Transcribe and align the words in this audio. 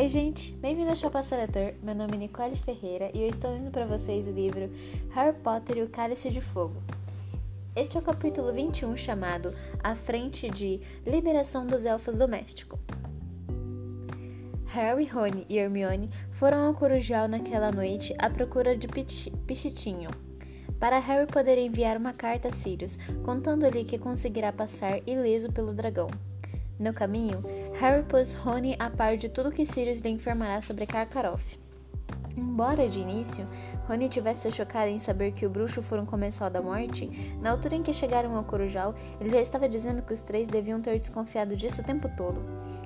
Oi, 0.00 0.08
gente! 0.08 0.54
Bem-vindo 0.54 0.88
ao 0.88 0.96
Chapa 0.96 1.22
Seletor. 1.22 1.74
Meu 1.82 1.94
nome 1.94 2.14
é 2.14 2.20
Nicole 2.20 2.56
Ferreira 2.56 3.10
e 3.12 3.20
eu 3.20 3.28
estou 3.28 3.50
lendo 3.50 3.70
para 3.70 3.84
vocês 3.84 4.26
o 4.26 4.30
livro 4.30 4.70
Harry 5.10 5.36
Potter 5.36 5.76
e 5.76 5.82
o 5.82 5.90
Cálice 5.90 6.30
de 6.30 6.40
Fogo. 6.40 6.82
Este 7.76 7.98
é 7.98 8.00
o 8.00 8.02
capítulo 8.02 8.50
21 8.50 8.96
chamado 8.96 9.52
A 9.84 9.94
Frente 9.94 10.48
de 10.48 10.80
Liberação 11.06 11.66
dos 11.66 11.84
Elfos 11.84 12.16
Domésticos. 12.16 12.80
Harry, 14.68 15.04
Rony 15.04 15.44
e 15.50 15.58
Hermione 15.58 16.08
foram 16.30 16.66
ao 16.66 16.72
Corujal 16.72 17.28
naquela 17.28 17.70
noite 17.70 18.14
à 18.18 18.30
procura 18.30 18.74
de 18.74 18.88
Pichitinho, 18.88 20.08
para 20.78 20.98
Harry 20.98 21.26
poder 21.26 21.58
enviar 21.58 21.98
uma 21.98 22.14
carta 22.14 22.48
a 22.48 22.52
Sirius, 22.52 22.98
contando-lhe 23.22 23.84
que 23.84 23.98
conseguirá 23.98 24.50
passar 24.50 25.06
ileso 25.06 25.52
pelo 25.52 25.74
dragão. 25.74 26.08
No 26.78 26.94
caminho, 26.94 27.42
Harry 27.80 28.02
pôs 28.02 28.34
Rony 28.34 28.76
a 28.78 28.90
par 28.90 29.16
de 29.16 29.26
tudo 29.26 29.50
que 29.50 29.64
Sirius 29.64 30.00
lhe 30.00 30.10
informará 30.10 30.60
sobre 30.60 30.84
Karkaroff. 30.84 31.58
Embora 32.36 32.86
de 32.86 33.00
início 33.00 33.48
Rony 33.88 34.06
tivesse 34.06 34.52
chocado 34.52 34.90
em 34.90 34.98
saber 34.98 35.32
que 35.32 35.46
o 35.46 35.50
bruxo 35.50 35.80
fora 35.80 36.02
um 36.02 36.04
comensal 36.04 36.50
da 36.50 36.60
morte, 36.60 37.08
na 37.40 37.52
altura 37.52 37.76
em 37.76 37.82
que 37.82 37.94
chegaram 37.94 38.36
ao 38.36 38.44
Corujal, 38.44 38.94
ele 39.18 39.30
já 39.30 39.40
estava 39.40 39.66
dizendo 39.66 40.02
que 40.02 40.12
os 40.12 40.20
três 40.20 40.46
deviam 40.46 40.82
ter 40.82 40.98
desconfiado 40.98 41.56
disso 41.56 41.80
o 41.80 41.84
tempo 41.84 42.06
todo. 42.18 42.42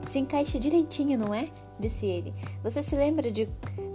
Se 0.07 0.21
encaixe 0.21 0.61
direitinho, 0.61 1.19
não 1.19 1.35
é? 1.35 1.49
disse 1.81 2.07
ele. 2.07 2.33
Você 2.63 2.81
se 2.81 2.95
lembra 2.95 3.33
de, 3.33 3.47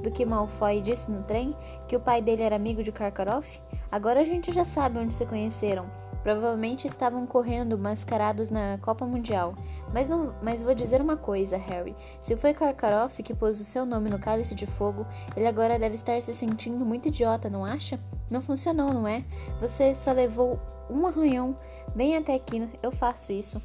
do 0.03 0.11
que 0.11 0.25
Malfoy 0.25 0.81
disse 0.81 1.09
no 1.09 1.23
trem? 1.23 1.55
Que 1.87 1.95
o 1.95 2.01
pai 2.01 2.21
dele 2.21 2.43
era 2.43 2.57
amigo 2.57 2.83
de 2.83 2.91
Karkaroff? 2.91 3.61
Agora 3.89 4.19
a 4.19 4.25
gente 4.25 4.51
já 4.51 4.65
sabe 4.65 4.99
onde 4.99 5.13
se 5.13 5.25
conheceram. 5.25 5.89
Provavelmente 6.23 6.87
estavam 6.87 7.25
correndo 7.25 7.77
mascarados 7.77 8.49
na 8.49 8.77
Copa 8.79 9.05
Mundial. 9.05 9.55
Mas, 9.93 10.09
não, 10.09 10.33
mas 10.41 10.61
vou 10.61 10.73
dizer 10.73 11.01
uma 11.01 11.17
coisa, 11.17 11.57
Harry. 11.57 11.95
Se 12.21 12.35
foi 12.35 12.53
Karkaroff 12.53 13.21
que 13.23 13.33
pôs 13.33 13.59
o 13.59 13.63
seu 13.63 13.85
nome 13.85 14.09
no 14.09 14.19
cálice 14.19 14.53
de 14.53 14.65
fogo, 14.65 15.05
ele 15.35 15.47
agora 15.47 15.79
deve 15.79 15.95
estar 15.95 16.21
se 16.21 16.33
sentindo 16.33 16.85
muito 16.85 17.07
idiota, 17.07 17.49
não 17.49 17.65
acha? 17.65 17.99
Não 18.29 18.41
funcionou, 18.41 18.93
não 18.93 19.07
é? 19.07 19.23
Você 19.59 19.95
só 19.95 20.11
levou 20.11 20.59
um 20.89 21.07
arranhão 21.07 21.57
bem 21.95 22.17
até 22.17 22.35
aqui. 22.35 22.69
Eu 22.81 22.91
faço 22.91 23.31
isso. 23.31 23.61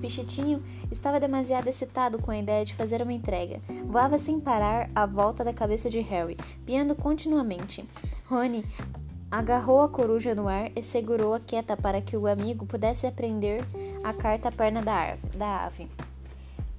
Pichitinho 0.00 0.62
estava 0.90 1.20
demasiado 1.20 1.68
excitado 1.68 2.18
com 2.18 2.30
a 2.30 2.38
ideia 2.38 2.64
de 2.64 2.74
fazer 2.74 3.02
uma 3.02 3.12
entrega. 3.12 3.60
Voava 3.84 4.18
sem 4.18 4.40
parar 4.40 4.90
à 4.94 5.04
volta 5.06 5.44
da 5.44 5.52
cabeça 5.52 5.90
de 5.90 6.00
Harry, 6.00 6.36
piando 6.64 6.94
continuamente. 6.94 7.86
Rony 8.26 8.64
Agarrou 9.30 9.80
a 9.80 9.88
coruja 9.88 10.34
no 10.34 10.48
ar 10.48 10.72
e 10.74 10.82
segurou-a 10.82 11.38
quieta 11.38 11.76
para 11.76 12.02
que 12.02 12.16
o 12.16 12.26
amigo 12.26 12.66
pudesse 12.66 13.06
aprender 13.06 13.64
a 14.02 14.12
carta 14.12 14.48
à 14.48 14.52
perna 14.52 14.82
da, 14.82 15.16
da 15.36 15.66
ave. 15.66 15.88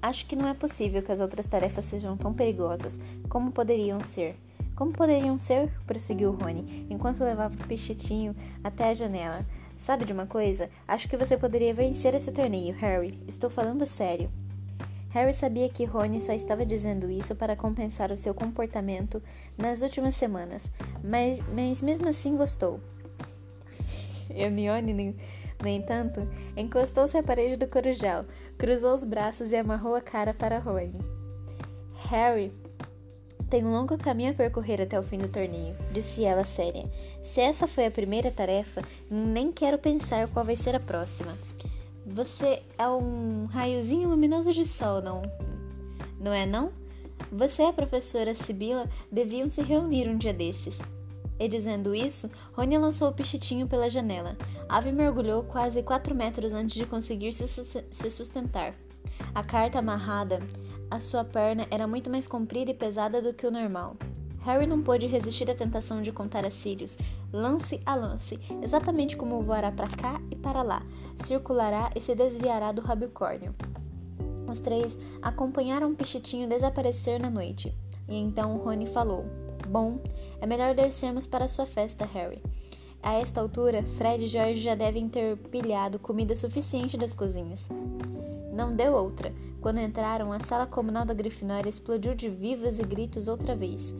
Acho 0.01 0.25
que 0.25 0.35
não 0.35 0.49
é 0.49 0.53
possível 0.53 1.01
que 1.01 1.13
as 1.13 1.21
outras 1.21 1.45
tarefas 1.45 1.85
sejam 1.85 2.17
tão 2.17 2.33
perigosas 2.33 2.99
como 3.29 3.53
poderiam 3.53 4.03
ser. 4.03 4.35
Como 4.75 4.91
poderiam 4.91 5.37
ser? 5.37 5.71
prosseguiu 5.87 6.31
Rony, 6.31 6.87
enquanto 6.89 7.23
levava 7.23 7.55
o 7.55 7.67
pichitinho 7.67 8.35
até 8.61 8.89
a 8.89 8.93
janela. 8.93 9.45
Sabe 9.77 10.03
de 10.03 10.11
uma 10.11 10.27
coisa? 10.27 10.69
Acho 10.85 11.07
que 11.07 11.15
você 11.15 11.37
poderia 11.37 11.73
vencer 11.73 12.13
esse 12.15 12.33
torneio, 12.33 12.75
Harry. 12.75 13.17
Estou 13.27 13.49
falando 13.49 13.85
sério. 13.85 14.29
Harry 15.11 15.33
sabia 15.33 15.69
que 15.69 15.85
Rony 15.85 16.21
só 16.21 16.33
estava 16.33 16.65
dizendo 16.65 17.09
isso 17.09 17.35
para 17.35 17.55
compensar 17.55 18.11
o 18.11 18.17
seu 18.17 18.33
comportamento 18.33 19.21
nas 19.57 19.81
últimas 19.81 20.15
semanas, 20.15 20.71
mas, 21.03 21.39
mas 21.53 21.81
mesmo 21.81 22.07
assim 22.07 22.37
gostou. 22.37 22.79
Hermione, 24.29 25.15
no 25.61 25.67
entanto, 25.67 26.27
encostou-se 26.55 27.17
à 27.17 27.21
parede 27.21 27.57
do 27.57 27.67
corujal, 27.67 28.25
cruzou 28.57 28.93
os 28.93 29.03
braços 29.03 29.51
e 29.51 29.57
amarrou 29.57 29.95
a 29.95 30.01
cara 30.01 30.33
para 30.33 30.59
Rony. 30.59 30.99
Harry 32.09 32.53
tem 33.49 33.65
um 33.65 33.71
longo 33.73 33.97
caminho 33.97 34.31
a 34.31 34.33
percorrer 34.33 34.81
até 34.81 34.97
o 34.97 35.03
fim 35.03 35.17
do 35.17 35.27
torneio, 35.27 35.75
disse 35.91 36.23
ela 36.23 36.45
séria. 36.45 36.89
Se 37.21 37.41
essa 37.41 37.67
foi 37.67 37.85
a 37.85 37.91
primeira 37.91 38.31
tarefa, 38.31 38.81
nem 39.09 39.51
quero 39.51 39.77
pensar 39.77 40.29
qual 40.29 40.45
vai 40.45 40.55
ser 40.55 40.73
a 40.73 40.79
próxima. 40.79 41.37
Você 42.05 42.63
é 42.77 42.87
um 42.89 43.45
raiozinho 43.45 44.09
luminoso 44.09 44.51
de 44.51 44.65
sol, 44.65 45.01
não? 45.01 45.21
Não 46.19 46.33
é 46.33 46.45
não? 46.45 46.71
Você 47.31 47.61
e 47.61 47.65
a 47.67 47.73
professora 47.73 48.33
Sibila 48.33 48.89
deviam 49.11 49.47
se 49.49 49.61
reunir 49.61 50.07
um 50.07 50.17
dia 50.17 50.33
desses. 50.33 50.81
E 51.39 51.47
dizendo 51.47 51.95
isso, 51.95 52.29
Rony 52.53 52.77
lançou 52.77 53.09
o 53.09 53.13
pichitinho 53.13 53.67
pela 53.67 53.89
janela. 53.89 54.35
A 54.67 54.77
ave 54.77 54.91
mergulhou 54.91 55.43
quase 55.43 55.81
quatro 55.83 56.13
metros 56.13 56.53
antes 56.53 56.75
de 56.75 56.85
conseguir 56.85 57.33
se 57.33 58.09
sustentar. 58.09 58.73
A 59.33 59.43
carta 59.43 59.79
amarrada 59.79 60.39
à 60.89 60.99
sua 60.99 61.23
perna 61.23 61.67
era 61.71 61.87
muito 61.87 62.09
mais 62.09 62.27
comprida 62.27 62.71
e 62.71 62.75
pesada 62.75 63.21
do 63.21 63.33
que 63.33 63.45
o 63.45 63.51
normal. 63.51 63.95
Harry 64.41 64.65
não 64.65 64.81
pôde 64.81 65.05
resistir 65.05 65.49
à 65.49 65.55
tentação 65.55 66.01
de 66.01 66.11
contar 66.11 66.45
a 66.45 66.51
Sirius, 66.51 66.97
lance 67.31 67.79
a 67.85 67.95
lance, 67.95 68.39
exatamente 68.61 69.15
como 69.15 69.41
voará 69.41 69.71
para 69.71 69.87
cá 69.87 70.21
e 70.31 70.35
para 70.35 70.63
lá, 70.63 70.83
circulará 71.23 71.91
e 71.95 72.01
se 72.01 72.15
desviará 72.15 72.71
do 72.71 72.81
rabicórnio. 72.81 73.53
Os 74.47 74.59
três 74.59 74.97
acompanharam 75.21 75.91
o 75.91 75.95
Pichitinho 75.95 76.49
desaparecer 76.49 77.19
na 77.19 77.29
noite. 77.29 77.73
E 78.09 78.15
então 78.15 78.57
Rony 78.57 78.87
falou: 78.87 79.25
Bom, 79.69 79.99
é 80.41 80.45
melhor 80.45 80.75
descermos 80.75 81.25
para 81.25 81.47
sua 81.47 81.65
festa, 81.65 82.03
Harry. 82.05 82.41
A 83.01 83.13
esta 83.13 83.39
altura, 83.41 83.81
Fred 83.83 84.25
e 84.25 84.27
George 84.27 84.61
já 84.61 84.75
devem 84.75 85.07
ter 85.07 85.37
pilhado 85.37 85.97
comida 85.97 86.35
suficiente 86.35 86.97
das 86.97 87.15
cozinhas. 87.15 87.69
Não 88.53 88.75
deu 88.75 88.93
outra. 88.93 89.33
Quando 89.61 89.79
entraram, 89.79 90.31
a 90.33 90.39
sala 90.39 90.67
comunal 90.67 91.05
da 91.05 91.13
Grifinória 91.13 91.69
explodiu 91.69 92.13
de 92.13 92.29
vivas 92.29 92.79
e 92.79 92.83
gritos 92.83 93.27
outra 93.27 93.55
vez. 93.55 93.93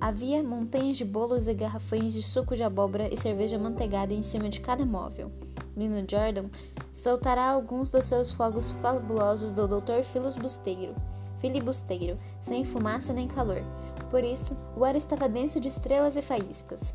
Havia 0.00 0.44
montanhas 0.44 0.96
de 0.96 1.04
bolos 1.04 1.48
e 1.48 1.54
garrafões 1.54 2.12
de 2.12 2.22
suco 2.22 2.54
de 2.54 2.62
abóbora 2.62 3.12
e 3.12 3.16
cerveja 3.16 3.58
manteigada 3.58 4.14
em 4.14 4.22
cima 4.22 4.48
de 4.48 4.60
cada 4.60 4.86
móvel. 4.86 5.32
Lino 5.76 6.04
Jordan 6.08 6.46
soltará 6.92 7.50
alguns 7.50 7.90
dos 7.90 8.04
seus 8.04 8.32
fogos 8.32 8.70
fabulosos 8.70 9.50
do 9.50 9.66
Dr. 9.66 10.04
Filosbusteiro, 10.04 10.94
filibusteiro, 11.40 12.16
sem 12.42 12.64
fumaça 12.64 13.12
nem 13.12 13.26
calor. 13.26 13.62
Por 14.08 14.22
isso, 14.22 14.56
o 14.76 14.84
ar 14.84 14.94
estava 14.94 15.28
denso 15.28 15.60
de 15.60 15.66
estrelas 15.66 16.14
e 16.14 16.22
faíscas. 16.22 16.94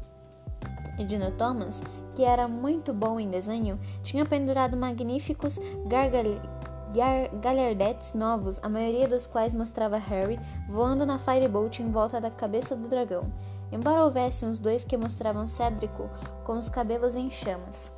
E 0.97 1.03
Dino 1.03 1.31
Thomas, 1.31 1.83
que 2.15 2.23
era 2.23 2.47
muito 2.47 2.93
bom 2.93 3.19
em 3.19 3.29
desenho, 3.29 3.77
tinha 4.01 4.25
pendurado 4.25 4.77
magníficos 4.77 5.59
gargalhões 5.87 6.52
galhardetes 7.41 8.13
novos, 8.13 8.59
a 8.63 8.69
maioria 8.69 9.07
dos 9.07 9.25
quais 9.25 9.53
mostrava 9.53 9.97
Harry 9.97 10.39
voando 10.69 11.05
na 11.05 11.17
Firebolt 11.17 11.79
em 11.79 11.89
volta 11.89 12.21
da 12.21 12.29
cabeça 12.29 12.75
do 12.75 12.87
dragão, 12.87 13.23
embora 13.71 14.03
houvesse 14.03 14.45
uns 14.45 14.59
dois 14.59 14.83
que 14.83 14.95
mostravam 14.95 15.47
Cédrico 15.47 16.09
com 16.43 16.53
os 16.53 16.69
cabelos 16.69 17.15
em 17.15 17.29
chamas. 17.29 17.91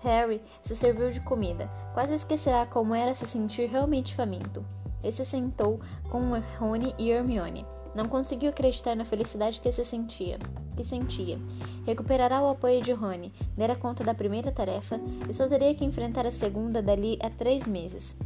Harry 0.00 0.42
se 0.60 0.74
serviu 0.74 1.10
de 1.10 1.20
comida, 1.20 1.70
quase 1.94 2.14
esquecerá 2.14 2.66
como 2.66 2.94
era 2.94 3.14
se 3.14 3.26
sentir 3.26 3.68
realmente 3.68 4.14
faminto. 4.14 4.64
E 5.04 5.10
se 5.10 5.24
sentou 5.24 5.80
com 6.10 6.40
Rony 6.58 6.94
e 6.96 7.10
Hermione. 7.10 7.66
Não 7.94 8.08
conseguiu 8.08 8.50
acreditar 8.50 8.96
na 8.96 9.04
felicidade 9.04 9.60
que 9.60 9.70
se 9.70 9.84
sentia. 9.84 10.38
Que 10.76 10.84
sentia. 10.84 11.38
Recuperará 11.84 12.42
o 12.42 12.48
apoio 12.48 12.82
de 12.82 12.92
Rony, 12.92 13.32
dera 13.56 13.76
conta 13.76 14.02
da 14.02 14.14
primeira 14.14 14.50
tarefa 14.50 14.98
e 15.28 15.32
só 15.32 15.46
teria 15.46 15.74
que 15.74 15.84
enfrentar 15.84 16.26
a 16.26 16.32
segunda 16.32 16.80
dali 16.82 17.18
a 17.22 17.28
três 17.28 17.66
meses. 17.66 18.16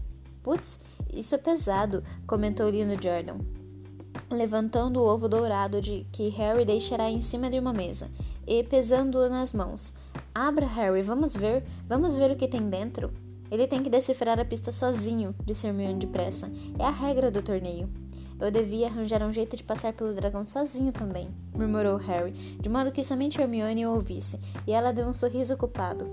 Putz, 0.42 0.78
isso 1.12 1.34
é 1.34 1.38
pesado, 1.38 2.04
comentou 2.26 2.70
Lino 2.70 3.00
Jordan, 3.00 3.38
levantando 4.30 5.00
o 5.00 5.06
ovo 5.06 5.28
dourado 5.28 5.80
de 5.80 6.06
que 6.12 6.28
Harry 6.28 6.64
deixará 6.64 7.10
em 7.10 7.20
cima 7.20 7.50
de 7.50 7.58
uma 7.58 7.72
mesa 7.72 8.08
e 8.46 8.62
pesando-o 8.62 9.28
nas 9.28 9.52
mãos. 9.52 9.92
Abra, 10.32 10.66
Harry, 10.66 11.02
vamos 11.02 11.34
ver, 11.34 11.64
vamos 11.88 12.14
ver 12.14 12.30
o 12.30 12.36
que 12.36 12.46
tem 12.46 12.70
dentro. 12.70 13.10
Ele 13.50 13.66
tem 13.66 13.82
que 13.82 13.90
decifrar 13.90 14.38
a 14.38 14.44
pista 14.44 14.70
sozinho, 14.70 15.34
disse 15.44 15.66
Hermione 15.66 15.98
depressa. 15.98 16.50
É 16.78 16.84
a 16.84 16.90
regra 16.90 17.30
do 17.30 17.42
torneio. 17.42 17.88
Eu 18.38 18.50
devia 18.50 18.86
arranjar 18.86 19.22
um 19.22 19.32
jeito 19.32 19.56
de 19.56 19.64
passar 19.64 19.92
pelo 19.92 20.14
dragão 20.14 20.44
sozinho 20.46 20.92
também, 20.92 21.28
murmurou 21.54 21.96
Harry, 21.96 22.32
de 22.32 22.68
modo 22.68 22.92
que 22.92 23.02
somente 23.02 23.40
Hermione 23.40 23.86
o 23.86 23.92
ouvisse, 23.92 24.38
e 24.66 24.72
ela 24.72 24.92
deu 24.92 25.06
um 25.06 25.12
sorriso 25.14 25.56
culpado. 25.56 26.06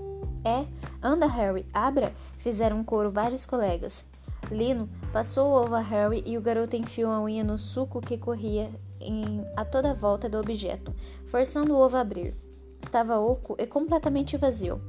É, 0.44 0.66
anda, 1.02 1.26
Harry, 1.26 1.66
abra! 1.72 2.12
fizeram 2.38 2.78
um 2.78 2.84
coro 2.84 3.10
vários 3.10 3.44
colegas. 3.46 4.04
Lino 4.50 4.88
passou 5.12 5.50
o 5.50 5.62
ovo 5.62 5.74
a 5.74 5.80
Harry 5.80 6.22
e 6.26 6.36
o 6.36 6.40
garoto 6.40 6.76
enfiou 6.76 7.10
a 7.10 7.22
unha 7.22 7.42
no 7.42 7.58
suco 7.58 8.00
que 8.00 8.18
corria 8.18 8.70
em, 9.00 9.44
a 9.56 9.64
toda 9.64 9.90
a 9.90 9.94
volta 9.94 10.28
do 10.28 10.38
objeto, 10.38 10.94
forçando 11.26 11.74
o 11.74 11.80
ovo 11.80 11.96
a 11.96 12.00
abrir. 12.00 12.34
Estava 12.82 13.18
oco 13.18 13.56
e 13.58 13.66
completamente 13.66 14.36
vazio. 14.36 14.80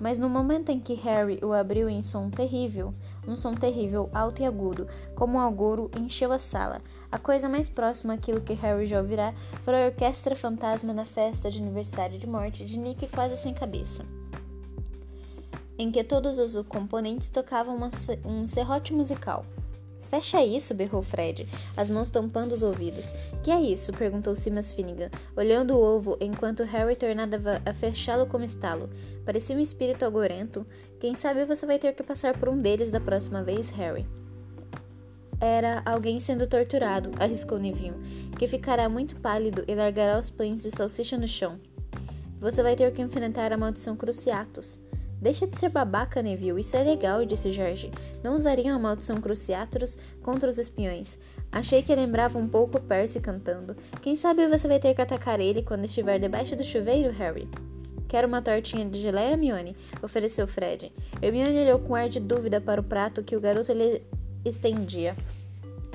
Mas 0.00 0.18
no 0.18 0.28
momento 0.28 0.70
em 0.70 0.80
que 0.80 0.94
Harry 0.94 1.38
o 1.42 1.52
abriu 1.52 1.88
em 1.88 2.02
som 2.02 2.28
terrível, 2.28 2.92
um 3.26 3.36
som 3.36 3.54
terrível, 3.54 4.10
alto 4.12 4.42
e 4.42 4.44
agudo, 4.44 4.88
como 5.14 5.38
um 5.38 5.40
agouro, 5.40 5.90
encheu 5.98 6.32
a 6.32 6.38
sala. 6.38 6.80
A 7.10 7.18
coisa 7.18 7.48
mais 7.48 7.68
próxima 7.68 8.14
àquilo 8.14 8.40
que 8.40 8.54
Harry 8.54 8.86
já 8.86 8.98
ouvirá 9.00 9.32
foi 9.62 9.82
a 9.82 9.86
orquestra 9.86 10.34
fantasma 10.34 10.92
na 10.92 11.04
festa 11.04 11.50
de 11.50 11.58
aniversário 11.58 12.18
de 12.18 12.26
morte 12.26 12.64
de 12.64 12.78
Nick 12.78 13.06
quase 13.08 13.36
sem 13.36 13.54
cabeça, 13.54 14.04
em 15.78 15.90
que 15.92 16.02
todos 16.02 16.38
os 16.38 16.60
componentes 16.66 17.30
tocavam 17.30 17.76
uma, 17.76 17.88
um 18.24 18.46
serrote 18.46 18.92
musical. 18.92 19.44
Fecha 20.14 20.44
isso, 20.44 20.72
berrou 20.74 21.02
Fred, 21.02 21.44
as 21.76 21.90
mãos 21.90 22.08
tampando 22.08 22.52
os 22.52 22.62
ouvidos. 22.62 23.12
Que 23.42 23.50
é 23.50 23.60
isso? 23.60 23.92
perguntou 23.92 24.36
Simas 24.36 24.70
Finnegan, 24.70 25.10
olhando 25.36 25.74
o 25.74 25.82
ovo 25.82 26.16
enquanto 26.20 26.62
Harry 26.62 26.94
tornava 26.94 27.60
a 27.66 27.74
fechá-lo 27.74 28.24
como 28.24 28.44
estalo. 28.44 28.88
Parecia 29.24 29.56
um 29.56 29.60
espírito 29.60 30.04
algorento. 30.04 30.64
Quem 31.00 31.16
sabe 31.16 31.44
você 31.44 31.66
vai 31.66 31.80
ter 31.80 31.92
que 31.94 32.04
passar 32.04 32.38
por 32.38 32.48
um 32.48 32.62
deles 32.62 32.92
da 32.92 33.00
próxima 33.00 33.42
vez, 33.42 33.70
Harry. 33.70 34.06
Era 35.40 35.82
alguém 35.84 36.20
sendo 36.20 36.46
torturado, 36.46 37.10
arriscou 37.18 37.58
Neville, 37.58 37.98
que 38.38 38.46
ficará 38.46 38.88
muito 38.88 39.20
pálido 39.20 39.64
e 39.66 39.74
largará 39.74 40.16
os 40.16 40.30
pães 40.30 40.62
de 40.62 40.70
salsicha 40.70 41.18
no 41.18 41.26
chão. 41.26 41.58
Você 42.38 42.62
vai 42.62 42.76
ter 42.76 42.92
que 42.92 43.02
enfrentar 43.02 43.52
a 43.52 43.56
maldição 43.56 43.96
Cruciatus. 43.96 44.78
Deixa 45.24 45.46
de 45.46 45.58
ser 45.58 45.70
babaca, 45.70 46.20
Neville. 46.20 46.60
Isso 46.60 46.76
é 46.76 46.82
legal, 46.82 47.24
disse 47.24 47.50
Jorge. 47.50 47.90
Não 48.22 48.36
usariam 48.36 48.76
a 48.76 48.78
maldição 48.78 49.16
Cruciatus 49.16 49.96
contra 50.22 50.50
os 50.50 50.58
espiões. 50.58 51.18
Achei 51.50 51.82
que 51.82 51.94
lembrava 51.94 52.38
um 52.38 52.46
pouco 52.46 52.78
Percy 52.78 53.20
cantando. 53.20 53.74
Quem 54.02 54.16
sabe 54.16 54.46
você 54.46 54.68
vai 54.68 54.78
ter 54.78 54.94
que 54.94 55.00
atacar 55.00 55.40
ele 55.40 55.62
quando 55.62 55.86
estiver 55.86 56.18
debaixo 56.18 56.54
do 56.54 56.62
chuveiro, 56.62 57.10
Harry? 57.10 57.48
Quero 58.06 58.28
uma 58.28 58.42
tortinha 58.42 58.84
de 58.84 59.00
geleia, 59.00 59.30
Hermione? 59.30 59.74
ofereceu 60.02 60.46
Fred. 60.46 60.92
Hermione 61.22 61.58
olhou 61.58 61.78
com 61.78 61.94
ar 61.94 62.10
de 62.10 62.20
dúvida 62.20 62.60
para 62.60 62.82
o 62.82 62.84
prato 62.84 63.24
que 63.24 63.34
o 63.34 63.40
garoto 63.40 63.72
lhe 63.72 64.02
estendia. 64.44 65.16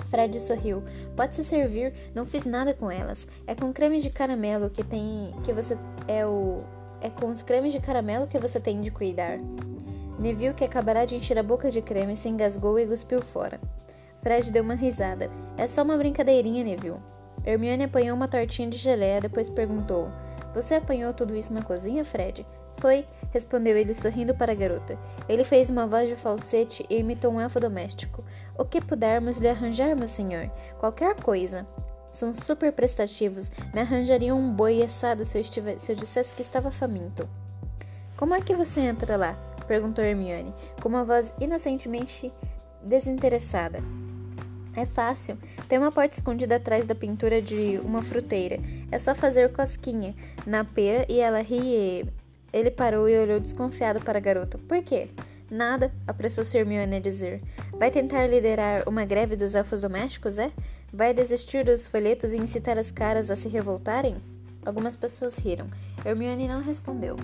Fred 0.09 0.39
sorriu. 0.39 0.81
Pode 1.15 1.35
se 1.35 1.43
servir, 1.43 1.93
não 2.15 2.25
fiz 2.25 2.45
nada 2.45 2.73
com 2.73 2.89
elas. 2.89 3.27
É 3.45 3.53
com 3.53 3.71
creme 3.71 4.01
de 4.01 4.09
caramelo 4.09 4.71
que 4.71 4.83
tem. 4.83 5.35
que 5.43 5.53
você. 5.53 5.77
é 6.07 6.25
o. 6.25 6.63
É 7.01 7.09
com 7.09 7.27
os 7.27 7.41
cremes 7.41 7.71
de 7.71 7.79
caramelo 7.79 8.27
que 8.27 8.37
você 8.37 8.59
tem 8.59 8.81
de 8.81 8.91
cuidar. 8.91 9.39
Neville, 10.19 10.53
que 10.53 10.65
acabará 10.65 11.05
de 11.05 11.15
encher 11.15 11.39
a 11.39 11.43
boca 11.43 11.71
de 11.71 11.81
creme, 11.81 12.15
se 12.15 12.27
engasgou 12.27 12.77
e 12.77 12.85
cuspiu 12.85 13.21
fora. 13.21 13.59
Fred 14.21 14.51
deu 14.51 14.63
uma 14.63 14.75
risada. 14.75 15.31
É 15.57 15.65
só 15.65 15.81
uma 15.81 15.97
brincadeirinha, 15.97 16.63
Neville. 16.63 16.99
Hermione 17.45 17.85
apanhou 17.85 18.15
uma 18.15 18.27
tortinha 18.27 18.69
de 18.69 18.77
geleia, 18.77 19.21
depois 19.21 19.47
perguntou: 19.47 20.09
Você 20.53 20.75
apanhou 20.75 21.13
tudo 21.13 21.35
isso 21.35 21.53
na 21.53 21.61
cozinha, 21.61 22.03
Fred? 22.03 22.45
Foi, 22.77 23.05
respondeu 23.31 23.77
ele 23.77 23.93
sorrindo 23.93 24.33
para 24.33 24.51
a 24.51 24.55
garota. 24.55 24.97
Ele 25.27 25.43
fez 25.43 25.69
uma 25.69 25.87
voz 25.87 26.09
de 26.09 26.15
falsete 26.15 26.85
e 26.89 26.97
imitou 26.97 27.31
um 27.31 27.39
elfo 27.39 27.59
doméstico. 27.59 28.23
O 28.57 28.65
que 28.65 28.81
pudermos 28.81 29.37
lhe 29.37 29.49
arranjar, 29.49 29.95
meu 29.95 30.07
senhor? 30.07 30.49
Qualquer 30.79 31.15
coisa. 31.15 31.67
São 32.11 32.33
super 32.33 32.71
prestativos. 32.71 33.51
Me 33.73 33.81
arranjariam 33.81 34.39
um 34.39 34.51
boi 34.51 34.81
assado 34.81 35.23
se 35.25 35.37
eu, 35.37 35.41
estivesse, 35.41 35.85
se 35.85 35.91
eu 35.91 35.95
dissesse 35.95 36.33
que 36.33 36.41
estava 36.41 36.71
faminto. 36.71 37.27
Como 38.17 38.33
é 38.33 38.41
que 38.41 38.55
você 38.55 38.81
entra 38.81 39.15
lá? 39.15 39.37
perguntou 39.67 40.03
Hermione, 40.03 40.53
com 40.81 40.89
uma 40.89 41.05
voz 41.05 41.31
inocentemente 41.39 42.33
desinteressada. 42.83 43.83
É 44.75 44.85
fácil. 44.85 45.37
Tem 45.67 45.77
uma 45.77 45.91
porta 45.91 46.15
escondida 46.15 46.55
atrás 46.55 46.85
da 46.85 46.95
pintura 46.95 47.41
de 47.41 47.79
uma 47.83 48.01
fruteira. 48.01 48.59
É 48.91 48.97
só 48.97 49.13
fazer 49.13 49.51
cosquinha 49.51 50.15
na 50.45 50.63
pera 50.63 51.05
e 51.09 51.19
ela 51.19 51.41
ri. 51.41 52.05
Ele 52.51 52.71
parou 52.71 53.07
e 53.07 53.17
olhou 53.17 53.39
desconfiado 53.39 53.99
para 53.99 54.17
a 54.17 54.21
garota. 54.21 54.57
Por 54.57 54.81
quê? 54.83 55.09
Nada, 55.51 55.91
apressou-se 56.07 56.57
Hermione 56.57 56.95
a 56.95 56.99
dizer. 56.99 57.41
Vai 57.77 57.89
tentar 57.89 58.27
liderar 58.27 58.87
uma 58.87 59.03
greve 59.03 59.35
dos 59.35 59.55
elfos 59.55 59.81
domésticos, 59.81 60.37
é? 60.37 60.51
Vai 60.91 61.13
desistir 61.13 61.63
dos 61.63 61.85
folhetos 61.85 62.33
e 62.33 62.37
incitar 62.37 62.77
as 62.77 62.89
caras 62.89 63.29
a 63.29 63.35
se 63.35 63.47
revoltarem? 63.47 64.15
Algumas 64.65 64.95
pessoas 64.95 65.37
riram. 65.37 65.67
Hermione 66.03 66.47
não 66.47 66.61
respondeu. 66.61 67.15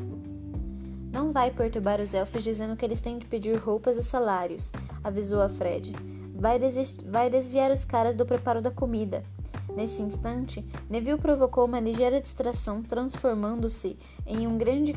Não 1.12 1.32
vai 1.32 1.50
perturbar 1.50 2.00
os 2.00 2.14
elfos 2.14 2.44
dizendo 2.44 2.76
que 2.76 2.86
eles 2.86 3.02
têm 3.02 3.18
de 3.18 3.26
pedir 3.26 3.56
roupas 3.56 3.98
e 3.98 4.04
salários, 4.04 4.72
avisou 5.04 5.42
a 5.42 5.50
Fred. 5.50 5.94
Vai, 6.36 6.60
vai 7.06 7.30
desviar 7.30 7.72
os 7.72 7.84
caras 7.84 8.16
do 8.16 8.26
preparo 8.26 8.62
da 8.62 8.70
comida. 8.70 9.24
Nesse 9.76 10.04
instante, 10.04 10.64
Neville 10.88 11.18
provocou 11.18 11.66
uma 11.66 11.80
ligeira 11.80 12.22
distração, 12.22 12.84
transformando-se 12.84 13.98
em, 14.28 14.46
um 14.46 14.58
grande 14.60 14.94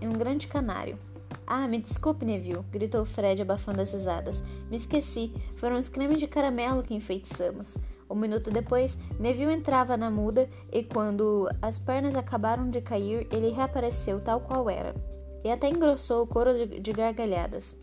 em 0.00 0.08
um 0.08 0.12
grande 0.12 0.46
canário. 0.46 0.96
Ah, 1.44 1.66
me 1.66 1.80
desculpe, 1.80 2.24
Neville, 2.24 2.64
gritou 2.70 3.04
Fred 3.04 3.42
abafando 3.42 3.80
as 3.80 3.92
risadas. 3.92 4.42
Me 4.70 4.76
esqueci, 4.76 5.34
foram 5.56 5.76
os 5.76 5.88
cremes 5.88 6.20
de 6.20 6.28
caramelo 6.28 6.82
que 6.82 6.94
enfeitiçamos. 6.94 7.76
Um 8.12 8.14
minuto 8.14 8.50
depois, 8.50 8.98
Neville 9.18 9.54
entrava 9.54 9.96
na 9.96 10.10
muda 10.10 10.46
e, 10.70 10.84
quando 10.84 11.48
as 11.62 11.78
pernas 11.78 12.14
acabaram 12.14 12.68
de 12.68 12.82
cair, 12.82 13.26
ele 13.32 13.48
reapareceu 13.48 14.20
tal 14.20 14.42
qual 14.42 14.68
era. 14.68 14.94
E 15.42 15.50
até 15.50 15.70
engrossou 15.70 16.22
o 16.22 16.26
coro 16.26 16.66
de, 16.66 16.92
gargalhadas. 16.92 17.74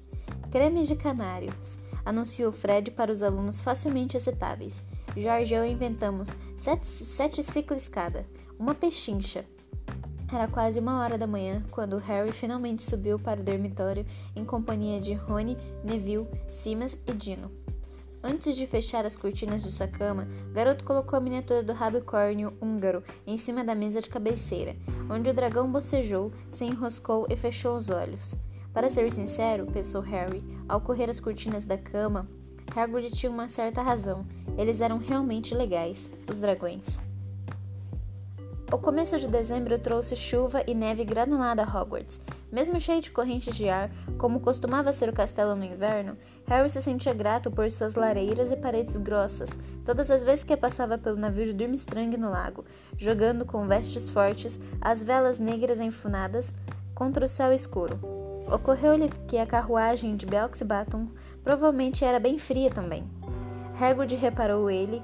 Cremes 0.52 0.88
de 0.88 0.96
canários, 0.96 1.80
anunciou 2.06 2.52
Fred 2.52 2.92
para 2.92 3.12
os 3.12 3.24
alunos 3.24 3.60
facilmente 3.60 4.18
aceitáveis. 4.18 4.84
Jorge 5.18 5.56
e 5.56 5.58
eu 5.58 5.66
inventamos 5.66 6.38
sete, 6.56 6.86
sete 6.86 7.42
ciclos 7.42 7.88
cada, 7.90 8.24
uma 8.60 8.76
pechincha. 8.76 9.44
Era 10.32 10.48
quase 10.48 10.80
uma 10.80 11.02
hora 11.02 11.18
da 11.18 11.26
manhã 11.26 11.64
quando 11.72 11.98
Harry 11.98 12.32
finalmente 12.32 12.84
subiu 12.84 13.18
para 13.18 13.42
o 13.42 13.44
dormitório 13.44 14.06
em 14.36 14.46
companhia 14.46 15.00
de 15.00 15.14
Rony, 15.16 15.58
Neville, 15.84 16.28
Simas 16.48 17.00
e 17.08 17.14
Dino. 17.14 17.50
Antes 18.22 18.58
de 18.58 18.68
fechar 18.68 19.06
as 19.06 19.16
cortinas 19.16 19.64
de 19.64 19.72
sua 19.72 19.88
cama, 19.88 20.28
garoto 20.52 20.84
colocou 20.84 21.18
a 21.18 21.22
miniatura 21.22 21.64
do 21.64 21.72
rabicórnio 21.72 22.54
húngaro 22.62 23.02
em 23.26 23.38
cima 23.38 23.64
da 23.64 23.74
mesa 23.74 24.02
de 24.02 24.10
cabeceira, 24.10 24.76
onde 25.10 25.30
o 25.30 25.34
dragão 25.34 25.72
bocejou, 25.72 26.32
se 26.52 26.66
enroscou 26.66 27.26
e 27.30 27.38
fechou 27.38 27.78
os 27.78 27.90
olhos. 27.90 28.36
Para 28.74 28.90
ser 28.90 29.10
sincero, 29.12 29.66
pensou 29.68 30.02
Harry, 30.02 30.44
ao 30.68 30.82
correr 30.82 31.10
as 31.10 31.20
cortinas 31.20 31.64
da 31.64 31.78
cama, 31.78 32.28
Hagrid 32.76 33.10
tinha 33.12 33.32
uma 33.32 33.50
certa 33.50 33.82
razão. 33.82 34.26
Eles 34.58 34.82
eram 34.82 34.98
realmente 34.98 35.56
legais, 35.56 36.12
os 36.30 36.38
dragões. 36.38 37.00
O 38.72 38.78
começo 38.78 39.18
de 39.18 39.28
dezembro 39.28 39.80
trouxe 39.80 40.16
chuva 40.16 40.64
e 40.68 40.76
neve 40.76 41.04
granulada 41.04 41.64
a 41.64 41.66
Hogwarts. 41.66 42.22
Mesmo 42.52 42.80
cheio 42.80 43.02
de 43.02 43.10
correntes 43.10 43.56
de 43.56 43.68
ar, 43.68 43.90
como 44.18 44.40
costumava 44.40 44.94
ser 44.94 45.10
o 45.10 45.14
castelo 45.14 45.56
no 45.56 45.64
inverno, 45.64 46.16
Harry 46.50 46.68
se 46.68 46.82
sentia 46.82 47.14
grato 47.14 47.52
por 47.52 47.70
suas 47.70 47.94
lareiras 47.94 48.52
e 48.52 48.58
paredes 48.58 48.98
grossas, 48.98 49.56
todas 49.86 50.10
as 50.10 50.24
vezes 50.24 50.44
que 50.44 50.58
passava 50.58 50.98
pelo 50.98 51.16
navio 51.16 51.46
de 51.46 51.54
Durmstrang 51.54 52.18
no 52.18 52.32
lago, 52.32 52.66
jogando 52.98 53.46
com 53.46 53.68
vestes 53.68 54.10
fortes 54.10 54.60
as 54.82 55.04
velas 55.04 55.38
negras 55.38 55.80
enfunadas 55.80 56.56
contra 56.96 57.24
o 57.24 57.30
céu 57.30 57.54
escuro. 57.54 58.00
Ocorreu-lhe 58.52 59.10
que 59.28 59.38
a 59.38 59.46
carruagem 59.46 60.16
de 60.16 60.26
Belks 60.26 60.64
Baton 60.64 61.08
provavelmente 61.44 62.04
era 62.04 62.20
bem 62.20 62.40
fria 62.40 62.72
também. 62.72 63.08
Hagrid 63.80 64.16
reparou 64.16 64.72
ele 64.72 65.04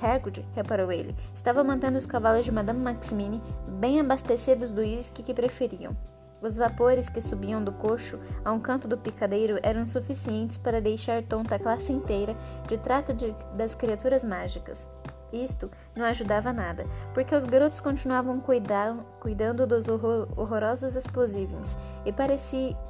Hagrid, 0.00 0.44
reparou 0.54 0.92
ele, 0.92 1.16
estava 1.34 1.64
mantendo 1.64 1.98
os 1.98 2.06
cavalos 2.06 2.44
de 2.44 2.52
Madame 2.52 2.80
Maximine 2.80 3.42
bem 3.80 3.98
abastecidos 3.98 4.72
do 4.72 4.82
uísque 4.82 5.22
que 5.22 5.34
preferiam. 5.34 5.96
Os 6.40 6.56
vapores 6.56 7.08
que 7.08 7.20
subiam 7.20 7.62
do 7.62 7.72
coxo 7.72 8.18
a 8.44 8.52
um 8.52 8.60
canto 8.60 8.86
do 8.86 8.98
picadeiro 8.98 9.58
eram 9.62 9.86
suficientes 9.86 10.58
para 10.58 10.80
deixar 10.80 11.22
tonta 11.22 11.54
a 11.54 11.58
classe 11.58 11.92
inteira 11.92 12.36
de 12.68 12.76
trato 12.78 13.14
de, 13.14 13.34
das 13.56 13.74
criaturas 13.74 14.22
mágicas. 14.22 14.88
Isto 15.32 15.70
não 15.94 16.04
ajudava 16.04 16.52
nada, 16.52 16.86
porque 17.12 17.34
os 17.34 17.44
garotos 17.44 17.80
continuavam 17.80 18.40
cuidar, 18.40 18.96
cuidando 19.20 19.66
dos 19.66 19.88
horror, 19.88 20.28
horrorosos 20.36 20.94
explosivos 20.94 21.76
e, 22.04 22.14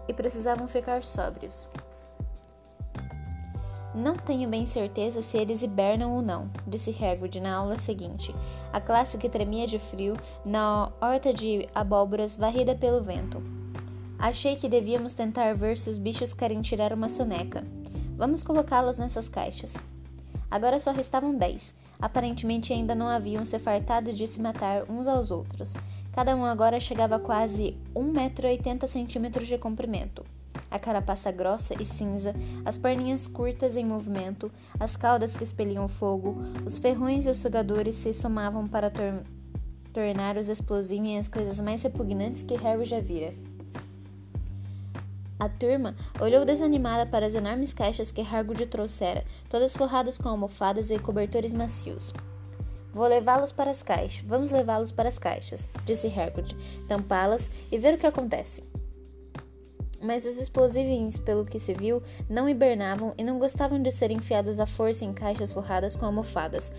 e 0.08 0.12
precisavam 0.12 0.68
ficar 0.68 1.02
sóbrios. 1.02 1.68
Não 3.96 4.14
tenho 4.14 4.46
bem 4.46 4.66
certeza 4.66 5.22
se 5.22 5.38
eles 5.38 5.62
hibernam 5.62 6.14
ou 6.14 6.20
não, 6.20 6.50
disse 6.66 6.90
Hagrid 6.90 7.40
na 7.40 7.56
aula 7.56 7.78
seguinte, 7.78 8.30
a 8.70 8.78
classe 8.78 9.16
que 9.16 9.26
tremia 9.26 9.66
de 9.66 9.78
frio 9.78 10.14
na 10.44 10.92
horta 11.00 11.32
de 11.32 11.66
abóboras 11.74 12.36
varrida 12.36 12.74
pelo 12.74 13.02
vento. 13.02 13.42
Achei 14.18 14.54
que 14.54 14.68
devíamos 14.68 15.14
tentar 15.14 15.54
ver 15.54 15.78
se 15.78 15.88
os 15.88 15.96
bichos 15.96 16.34
querem 16.34 16.60
tirar 16.60 16.92
uma 16.92 17.08
soneca. 17.08 17.64
Vamos 18.18 18.42
colocá-los 18.42 18.98
nessas 18.98 19.30
caixas. 19.30 19.74
Agora 20.50 20.78
só 20.78 20.92
restavam 20.92 21.34
dez. 21.34 21.72
Aparentemente 21.98 22.74
ainda 22.74 22.94
não 22.94 23.08
haviam 23.08 23.46
se 23.46 23.58
fartado 23.58 24.12
de 24.12 24.26
se 24.26 24.42
matar 24.42 24.84
uns 24.90 25.08
aos 25.08 25.30
outros. 25.30 25.72
Cada 26.12 26.36
um 26.36 26.44
agora 26.44 26.78
chegava 26.78 27.16
a 27.16 27.20
quase 27.20 27.78
1,80m 27.94 29.42
de 29.42 29.56
comprimento 29.56 30.22
a 30.70 30.78
carapaça 30.78 31.30
grossa 31.30 31.74
e 31.80 31.84
cinza, 31.84 32.34
as 32.64 32.78
perninhas 32.78 33.26
curtas 33.26 33.76
em 33.76 33.84
movimento, 33.84 34.50
as 34.78 34.96
caudas 34.96 35.36
que 35.36 35.44
expeliam 35.44 35.88
fogo, 35.88 36.36
os 36.64 36.78
ferrões 36.78 37.26
e 37.26 37.30
os 37.30 37.38
sugadores 37.38 37.96
se 37.96 38.12
somavam 38.12 38.66
para 38.66 38.90
tor 38.90 39.22
tornar 39.92 40.36
os 40.36 40.50
explosivos 40.50 40.86
as 41.18 41.28
coisas 41.28 41.58
mais 41.58 41.82
repugnantes 41.82 42.42
que 42.42 42.54
Harry 42.54 42.84
já 42.84 43.00
vira. 43.00 43.32
A 45.38 45.48
turma 45.48 45.94
olhou 46.20 46.44
desanimada 46.44 47.04
para 47.04 47.26
as 47.26 47.34
enormes 47.34 47.72
caixas 47.72 48.10
que 48.10 48.22
Hagrid 48.22 48.66
trouxera, 48.66 49.24
todas 49.50 49.76
forradas 49.76 50.16
com 50.16 50.28
almofadas 50.28 50.90
e 50.90 50.98
cobertores 50.98 51.52
macios. 51.52 52.12
Vou 52.94 53.06
levá-los 53.06 53.52
para 53.52 53.70
as 53.70 53.82
caixas. 53.82 54.24
Vamos 54.26 54.50
levá-los 54.50 54.90
para 54.90 55.08
as 55.08 55.18
caixas, 55.18 55.68
disse 55.84 56.06
Hagrid, 56.08 56.56
tampá-las 56.88 57.50
e 57.70 57.76
ver 57.76 57.94
o 57.94 57.98
que 57.98 58.06
acontece. 58.06 58.62
Mas 60.06 60.24
os 60.24 60.38
explosivos, 60.38 61.18
pelo 61.18 61.44
que 61.44 61.58
se 61.58 61.74
viu, 61.74 62.02
não 62.30 62.48
hibernavam 62.48 63.12
e 63.18 63.24
não 63.24 63.38
gostavam 63.38 63.82
de 63.82 63.90
ser 63.90 64.10
enfiados 64.10 64.60
à 64.60 64.66
força 64.66 65.04
em 65.04 65.12
caixas 65.12 65.52
forradas 65.52 65.96
com 65.96 66.06
almofadas, 66.06 66.72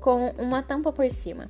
com 0.00 0.30
uma 0.38 0.62
tampa 0.62 0.92
por 0.92 1.08
cima. 1.10 1.48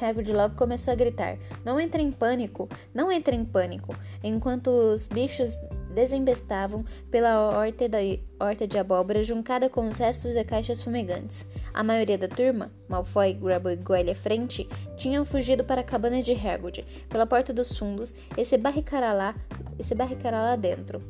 Hagrid 0.00 0.32
logo 0.32 0.56
começou 0.56 0.92
a 0.92 0.96
gritar: 0.96 1.38
Não 1.64 1.78
entre 1.78 2.02
em 2.02 2.10
pânico! 2.10 2.68
Não 2.92 3.10
entre 3.12 3.36
em 3.36 3.44
pânico! 3.44 3.94
Enquanto 4.22 4.68
os 4.68 5.06
bichos 5.06 5.50
desembestavam 5.94 6.84
pela 7.10 7.50
horta, 7.50 7.88
da, 7.88 7.98
horta 8.40 8.66
de 8.66 8.78
abóbora 8.78 9.22
juncada 9.22 9.68
com 9.68 9.86
os 9.88 9.98
restos 9.98 10.32
de 10.32 10.42
caixas 10.42 10.82
fumegantes. 10.82 11.46
A 11.72 11.84
maioria 11.84 12.18
da 12.18 12.28
turma, 12.28 12.72
Malfoy, 12.88 13.34
Grubble 13.34 13.74
e 13.74 13.76
Goyle 13.76 14.10
à 14.10 14.14
frente, 14.14 14.68
tinham 14.96 15.24
fugido 15.24 15.64
para 15.64 15.82
a 15.82 15.84
cabana 15.84 16.22
de 16.22 16.32
Hagrid, 16.32 16.84
pela 17.08 17.26
porta 17.26 17.52
dos 17.52 17.76
fundos, 17.76 18.14
e 18.36 18.44
se 18.44 18.56
barricaram 18.56 19.16
lá, 19.16 19.34
e 19.82 19.84
se 19.84 19.94
barricaram 19.94 20.38
lá 20.38 20.56
dentro. 20.56 21.02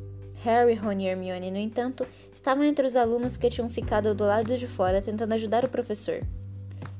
Harry, 0.43 0.73
Ron 0.73 0.99
e 0.99 1.07
Hermione, 1.07 1.49
no 1.49 1.57
entanto, 1.57 2.05
estavam 2.33 2.65
entre 2.65 2.85
os 2.85 2.97
alunos 2.97 3.37
que 3.37 3.49
tinham 3.49 3.69
ficado 3.69 4.13
do 4.13 4.25
lado 4.25 4.57
de 4.57 4.67
fora 4.67 5.01
tentando 5.01 5.33
ajudar 5.33 5.63
o 5.63 5.69
professor. 5.69 6.21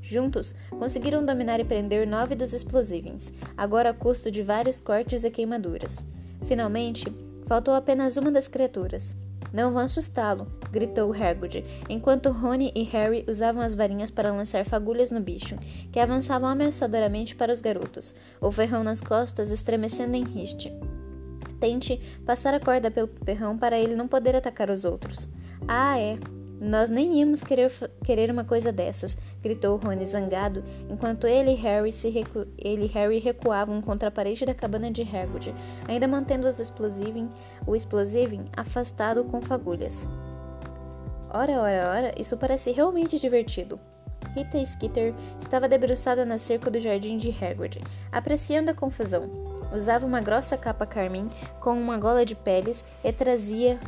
Juntos, 0.02 0.56
conseguiram 0.70 1.26
dominar 1.26 1.60
e 1.60 1.66
prender 1.66 2.08
nove 2.08 2.36
dos 2.36 2.54
explosivos, 2.54 3.34
agora 3.58 3.90
a 3.90 3.94
custo 3.94 4.32
de 4.32 4.42
vários 4.42 4.80
cortes 4.80 5.26
e 5.26 5.30
queimaduras. 5.30 6.06
Finalmente, 6.46 7.12
Faltou 7.46 7.74
apenas 7.74 8.18
uma 8.18 8.32
das 8.32 8.48
criaturas. 8.48 9.16
Não 9.52 9.72
vão 9.72 9.84
assustá-lo, 9.84 10.48
gritou 10.72 11.14
Hagrid, 11.14 11.64
enquanto 11.90 12.32
Rony 12.32 12.72
e 12.74 12.84
Harry 12.84 13.24
usavam 13.28 13.62
as 13.62 13.76
varinhas 13.76 14.10
para 14.10 14.34
lançar 14.34 14.66
fagulhas 14.66 15.12
no 15.12 15.20
bicho, 15.20 15.56
que 15.92 16.00
avançava 16.00 16.48
ameaçadoramente 16.48 17.36
para 17.36 17.54
os 17.54 17.62
garotos, 17.62 18.16
o 18.42 18.50
ferrão 18.50 18.84
nas 18.84 19.02
costas 19.02 19.52
estremecendo 19.52 20.16
em 20.16 20.24
riste. 20.24 20.74
Tente 21.64 21.98
passar 22.26 22.54
a 22.54 22.60
corda 22.60 22.92
pelo 22.92 23.10
ferrão 23.24 23.58
para 23.58 23.80
ele 23.80 23.96
não 23.96 24.06
poder 24.06 24.36
atacar 24.36 24.70
os 24.70 24.84
outros. 24.84 25.30
Ah, 25.66 25.98
é, 25.98 26.18
nós 26.60 26.90
nem 26.90 27.20
íamos 27.20 27.42
querer, 27.42 27.72
querer 28.04 28.30
uma 28.30 28.44
coisa 28.44 28.70
dessas, 28.70 29.16
gritou 29.42 29.78
Rony 29.78 30.06
zangado, 30.06 30.62
enquanto 30.90 31.26
ele 31.26 31.52
e 31.52 31.56
Harry, 31.56 31.94
se 31.94 32.10
recu 32.10 32.46
ele 32.58 32.88
Harry 32.88 33.18
recuavam 33.18 33.82
contra 33.82 34.10
a 34.10 34.12
parede 34.12 34.46
da 34.46 34.54
cabana 34.54 34.92
de 34.92 35.04
Hagrid, 35.04 35.56
ainda 35.88 36.06
mantendo 36.06 36.50
os 36.50 36.60
explosivos, 36.60 37.30
o 37.66 37.74
explosivo 37.78 38.44
afastado 38.58 39.24
com 39.24 39.42
fagulhas. 39.42 40.06
Ora, 41.30 41.62
ora, 41.62 41.94
ora, 41.96 42.14
isso 42.20 42.36
parece 42.36 42.74
realmente 42.74 43.18
divertido. 43.18 43.80
Rita 44.36 44.66
Skeeter 44.66 45.14
estava 45.40 45.70
debruçada 45.70 46.26
na 46.26 46.38
cerca 46.38 46.70
do 46.70 46.82
jardim 46.82 47.18
de 47.18 47.30
Hagrid, 47.30 47.80
apreciando 48.12 48.70
a 48.70 48.74
confusão. 48.74 49.53
Usava 49.74 50.06
uma 50.06 50.22
grossa 50.22 50.56
capa 50.56 50.86
carmim 50.86 51.30
com 51.60 51.74
uma 51.74 51.98
gola 51.98 52.24
de 52.24 52.36
peles 52.36 52.86
e 53.04 53.12
trazia 53.12 53.80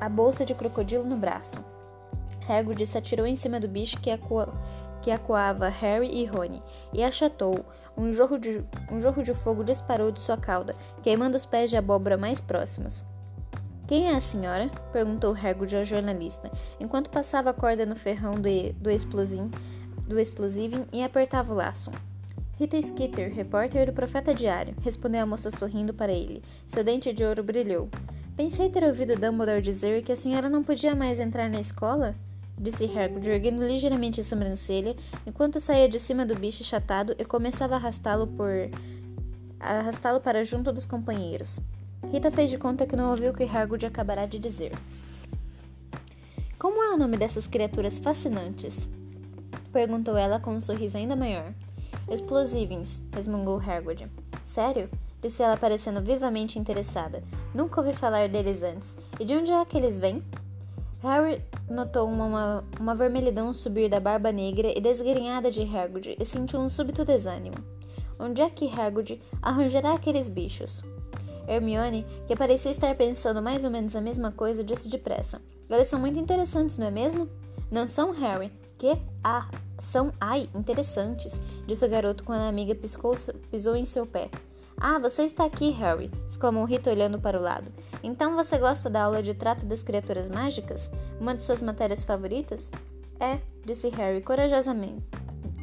a 0.00 0.08
bolsa 0.08 0.44
de 0.44 0.54
crocodilo 0.54 1.04
no 1.04 1.16
braço. 1.16 1.62
Hagrid 2.48 2.86
se 2.86 2.96
atirou 2.96 3.26
em 3.26 3.36
cima 3.36 3.60
do 3.60 3.68
bicho 3.68 4.00
que, 4.00 4.10
acua, 4.10 4.48
que 5.02 5.10
acuava 5.10 5.68
Harry 5.68 6.08
e 6.08 6.24
Rony 6.24 6.62
e 6.92 7.02
achatou. 7.02 7.64
Um 7.96 8.12
jorro, 8.12 8.38
de, 8.38 8.64
um 8.90 9.00
jorro 9.00 9.22
de 9.22 9.32
fogo 9.32 9.62
disparou 9.62 10.10
de 10.10 10.20
sua 10.20 10.36
cauda, 10.36 10.74
queimando 11.02 11.36
os 11.36 11.46
pés 11.46 11.70
de 11.70 11.76
abóbora 11.76 12.16
mais 12.16 12.40
próximos. 12.40 13.04
Quem 13.86 14.08
é 14.08 14.16
a 14.16 14.20
senhora? 14.20 14.70
perguntou 14.92 15.36
Hagrid 15.36 15.76
ao 15.76 15.84
jornalista, 15.84 16.50
enquanto 16.80 17.10
passava 17.10 17.50
a 17.50 17.54
corda 17.54 17.84
no 17.84 17.94
ferrão 17.94 18.34
do, 18.34 18.48
do, 18.80 18.90
explosivo, 18.90 19.50
do 20.08 20.16
e 20.92 21.04
apertava 21.04 21.52
o 21.52 21.56
laço. 21.56 21.92
Rita 22.56 22.80
Skeeter, 22.80 23.34
repórter 23.34 23.86
do 23.86 23.92
Profeta 23.92 24.32
Diário, 24.32 24.76
respondeu 24.80 25.22
a 25.22 25.26
moça 25.26 25.50
sorrindo 25.50 25.92
para 25.92 26.12
ele. 26.12 26.40
Seu 26.68 26.84
dente 26.84 27.12
de 27.12 27.24
ouro 27.24 27.42
brilhou. 27.42 27.88
Pensei 28.36 28.70
ter 28.70 28.84
ouvido 28.84 29.16
Dumbledore 29.16 29.60
dizer 29.60 30.02
que 30.02 30.12
a 30.12 30.16
senhora 30.16 30.48
não 30.48 30.62
podia 30.62 30.94
mais 30.94 31.18
entrar 31.18 31.50
na 31.50 31.60
escola? 31.60 32.14
disse 32.56 32.84
Hagrid, 32.84 33.28
erguendo 33.28 33.66
ligeiramente 33.66 34.20
a 34.20 34.24
sobrancelha, 34.24 34.94
enquanto 35.26 35.58
saía 35.58 35.88
de 35.88 35.98
cima 35.98 36.24
do 36.24 36.36
bicho 36.36 36.62
chatado 36.62 37.16
e 37.18 37.24
começava 37.24 37.74
a 37.74 37.78
arrastá-lo 37.78 38.28
por 38.28 38.70
arrastá-lo 39.58 40.20
para 40.20 40.44
junto 40.44 40.72
dos 40.72 40.86
companheiros. 40.86 41.58
Rita 42.12 42.30
fez 42.30 42.52
de 42.52 42.58
conta 42.58 42.86
que 42.86 42.94
não 42.94 43.10
ouviu 43.10 43.32
o 43.32 43.34
que 43.34 43.42
Hagrid 43.42 43.84
acabará 43.84 44.26
de 44.26 44.38
dizer. 44.38 44.70
Como 46.56 46.80
é 46.80 46.94
o 46.94 46.96
nome 46.96 47.16
dessas 47.16 47.48
criaturas 47.48 47.98
fascinantes? 47.98 48.88
Perguntou 49.72 50.16
ela 50.16 50.38
com 50.38 50.54
um 50.54 50.60
sorriso 50.60 50.96
ainda 50.96 51.16
maior. 51.16 51.52
Explosivins, 52.08 53.00
resmungou 53.12 53.58
Hagrid. 53.58 54.10
Sério? 54.44 54.88
Disse 55.22 55.42
ela 55.42 55.56
parecendo 55.56 56.02
vivamente 56.02 56.58
interessada. 56.58 57.22
Nunca 57.54 57.80
ouvi 57.80 57.94
falar 57.94 58.28
deles 58.28 58.62
antes. 58.62 58.96
E 59.18 59.24
de 59.24 59.34
onde 59.34 59.52
é 59.52 59.64
que 59.64 59.78
eles 59.78 59.98
vêm? 59.98 60.22
Harry 61.02 61.42
notou 61.68 62.08
uma, 62.08 62.64
uma 62.80 62.94
vermelhidão 62.94 63.52
subir 63.52 63.88
da 63.88 64.00
barba 64.00 64.32
negra 64.32 64.68
e 64.68 64.80
desgrenhada 64.80 65.50
de 65.50 65.62
Hagrid 65.62 66.16
e 66.18 66.24
sentiu 66.24 66.60
um 66.60 66.68
súbito 66.68 67.04
desânimo. 67.04 67.56
Onde 68.18 68.42
é 68.42 68.48
que 68.48 68.68
Hagrid 68.68 69.20
arranjará 69.42 69.92
aqueles 69.92 70.28
bichos? 70.28 70.82
Hermione, 71.46 72.06
que 72.26 72.34
parecia 72.34 72.70
estar 72.70 72.94
pensando 72.94 73.42
mais 73.42 73.64
ou 73.64 73.70
menos 73.70 73.94
a 73.94 74.00
mesma 74.00 74.32
coisa, 74.32 74.64
disse 74.64 74.88
depressa. 74.88 75.42
Eles 75.68 75.88
são 75.88 76.00
muito 76.00 76.18
interessantes, 76.18 76.78
não 76.78 76.86
é 76.86 76.90
mesmo? 76.90 77.28
Não 77.70 77.86
são, 77.86 78.12
Harry? 78.12 78.50
Que? 78.78 78.96
Ah, 79.22 79.48
são, 79.78 80.12
ai, 80.20 80.48
interessantes, 80.54 81.40
disse 81.66 81.84
o 81.84 81.88
garoto 81.88 82.24
quando 82.24 82.40
a 82.40 82.48
amiga 82.48 82.74
piscou, 82.74 83.14
pisou 83.50 83.76
em 83.76 83.84
seu 83.84 84.06
pé. 84.06 84.30
Ah, 84.76 84.98
você 84.98 85.22
está 85.22 85.44
aqui, 85.44 85.70
Harry! 85.70 86.10
exclamou 86.28 86.64
Rita 86.64 86.90
olhando 86.90 87.20
para 87.20 87.38
o 87.38 87.42
lado. 87.42 87.70
Então 88.02 88.34
você 88.34 88.58
gosta 88.58 88.90
da 88.90 89.04
aula 89.04 89.22
de 89.22 89.34
trato 89.34 89.66
das 89.66 89.82
criaturas 89.82 90.28
mágicas? 90.28 90.90
Uma 91.20 91.34
de 91.34 91.42
suas 91.42 91.60
matérias 91.60 92.02
favoritas? 92.02 92.70
É, 93.20 93.38
disse 93.64 93.88
Harry 93.90 94.20
corajosamente. 94.20 95.04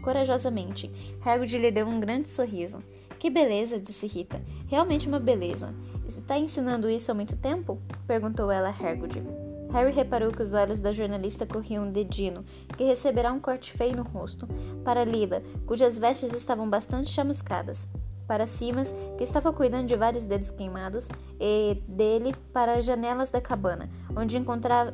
Corajosamente. 0.01 0.91
Hagrid 1.23 1.57
lhe 1.57 1.71
deu 1.71 1.85
um 1.85 1.99
grande 1.99 2.29
sorriso. 2.29 2.79
Que 3.19 3.29
beleza, 3.29 3.79
disse 3.79 4.07
Rita. 4.07 4.41
Realmente 4.67 5.07
uma 5.07 5.19
beleza. 5.19 5.73
Está 6.07 6.37
ensinando 6.37 6.89
isso 6.89 7.11
há 7.11 7.13
muito 7.13 7.37
tempo? 7.37 7.79
perguntou 8.07 8.49
ela 8.49 8.69
a 8.69 8.71
Hagrid. 8.71 9.21
Harry 9.73 9.91
reparou 9.91 10.31
que 10.31 10.41
os 10.41 10.53
olhos 10.53 10.79
da 10.79 10.91
jornalista 10.91 11.45
corriam 11.45 11.91
de 11.91 12.03
Dino, 12.03 12.45
que 12.77 12.83
receberá 12.83 13.31
um 13.31 13.39
corte 13.39 13.71
feio 13.71 13.95
no 13.95 14.03
rosto, 14.03 14.47
para 14.83 15.05
Lila, 15.05 15.41
cujas 15.65 15.97
vestes 15.97 16.33
estavam 16.33 16.69
bastante 16.69 17.09
chamuscadas 17.09 17.87
para 18.31 18.47
Simas, 18.47 18.93
que 19.17 19.25
estava 19.25 19.51
cuidando 19.51 19.87
de 19.87 19.95
vários 19.97 20.23
dedos 20.23 20.51
queimados, 20.51 21.09
e 21.37 21.83
dele 21.85 22.33
para 22.53 22.75
as 22.75 22.85
janelas 22.85 23.29
da 23.29 23.41
cabana, 23.41 23.89
onde, 24.15 24.41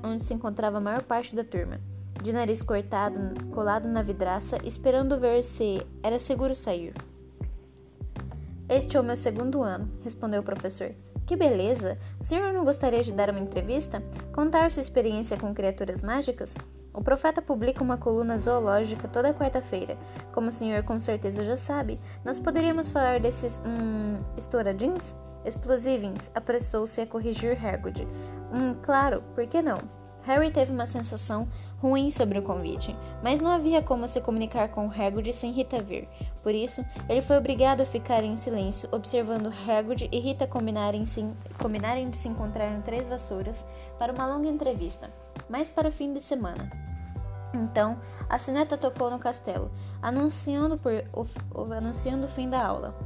onde 0.04 0.24
se 0.24 0.34
encontrava 0.34 0.78
a 0.78 0.82
maior 0.82 1.04
parte 1.04 1.36
da 1.36 1.44
turma, 1.44 1.80
de 2.24 2.34
nariz 2.34 2.64
cortado, 2.64 3.20
colado 3.52 3.88
na 3.88 4.02
vidraça, 4.02 4.58
esperando 4.64 5.20
ver 5.20 5.44
se 5.44 5.86
era 6.02 6.18
seguro 6.18 6.56
sair. 6.56 6.96
Este 8.68 8.98
é 8.98 9.00
o 9.00 9.04
meu 9.04 9.16
segundo 9.16 9.62
ano, 9.62 9.88
respondeu 10.04 10.42
o 10.42 10.44
professor. 10.44 10.96
Que 11.28 11.36
beleza! 11.36 11.98
O 12.18 12.24
senhor 12.24 12.54
não 12.54 12.64
gostaria 12.64 13.04
de 13.04 13.12
dar 13.12 13.30
uma 13.30 13.42
entrevista? 13.42 14.02
Contar 14.32 14.72
sua 14.72 14.80
experiência 14.80 15.36
com 15.36 15.54
criaturas 15.54 16.02
mágicas? 16.02 16.56
O 16.94 17.04
Profeta 17.04 17.42
publica 17.42 17.84
uma 17.84 17.98
coluna 17.98 18.38
zoológica 18.38 19.10
toda 19.10 19.34
quarta-feira. 19.34 19.98
Como 20.34 20.48
o 20.48 20.52
senhor 20.54 20.84
com 20.84 21.02
certeza 21.02 21.44
já 21.44 21.58
sabe, 21.58 22.00
nós 22.24 22.40
poderíamos 22.40 22.90
falar 22.90 23.20
desses, 23.20 23.62
hum, 23.68 24.18
estouradins? 24.38 25.18
Explosivins, 25.44 26.32
apressou-se 26.34 27.02
a 27.02 27.06
corrigir 27.06 27.58
Hagrid. 27.62 28.08
Hum, 28.54 28.76
claro, 28.82 29.22
por 29.36 29.46
que 29.48 29.62
não? 29.62 29.80
Harry 30.28 30.52
teve 30.52 30.72
uma 30.74 30.86
sensação 30.86 31.48
ruim 31.82 32.12
sobre 32.12 32.40
o 32.40 32.44
convite, 32.44 32.96
mas 33.24 33.40
não 33.40 33.52
havia 33.52 33.82
como 33.82 34.08
se 34.08 34.20
comunicar 34.20 34.70
com 34.70 34.90
Hagrid 34.90 35.32
sem 35.32 35.52
Rita 35.52 35.82
vir. 35.82 36.08
Por 36.48 36.56
isso, 36.56 36.86
ele 37.10 37.22
foi 37.22 37.36
obrigado 37.36 37.82
a 37.82 37.86
ficar 37.86 38.24
em 38.24 38.38
silêncio, 38.38 38.88
observando 38.94 39.52
Hagrid 39.68 40.08
e 40.10 40.18
Rita 40.18 40.48
combinarem, 40.48 41.04
combinarem 41.62 42.10
de 42.10 42.16
se 42.16 42.30
encontrar 42.30 42.74
em 42.74 42.82
Três 42.84 43.06
Vassouras 43.06 43.66
para 44.00 44.14
uma 44.14 44.26
longa 44.26 44.48
entrevista, 44.48 45.12
mas 45.50 45.70
para 45.70 45.90
o 45.90 45.92
fim 45.92 46.14
de 46.14 46.22
semana. 46.22 46.72
Então, 47.54 48.00
a 48.30 48.40
sineta 48.40 48.78
tocou 48.78 49.12
no 49.12 49.20
castelo, 49.20 49.70
anunciando, 50.02 50.78
por, 50.78 50.94
o, 51.14 51.26
o, 51.54 51.74
anunciando 51.74 52.28
o 52.28 52.30
fim 52.30 52.50
da 52.50 52.66
aula. 52.66 52.98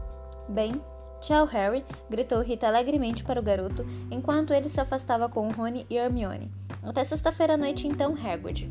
Bem, 0.47 0.79
tchau, 1.19 1.47
Harry, 1.47 1.83
gritou 2.11 2.43
Rita 2.43 2.67
alegremente 2.67 3.23
para 3.23 3.39
o 3.39 3.43
garoto, 3.43 3.83
enquanto 4.11 4.53
ele 4.53 4.69
se 4.69 4.79
afastava 4.79 5.27
com 5.27 5.49
Rony 5.49 5.87
e 5.89 5.97
Hermione. 5.97 6.51
Até 6.83 7.03
sexta-feira 7.03 7.55
à 7.55 7.57
noite, 7.57 7.87
então, 7.87 8.15
Hagrid. 8.15 8.69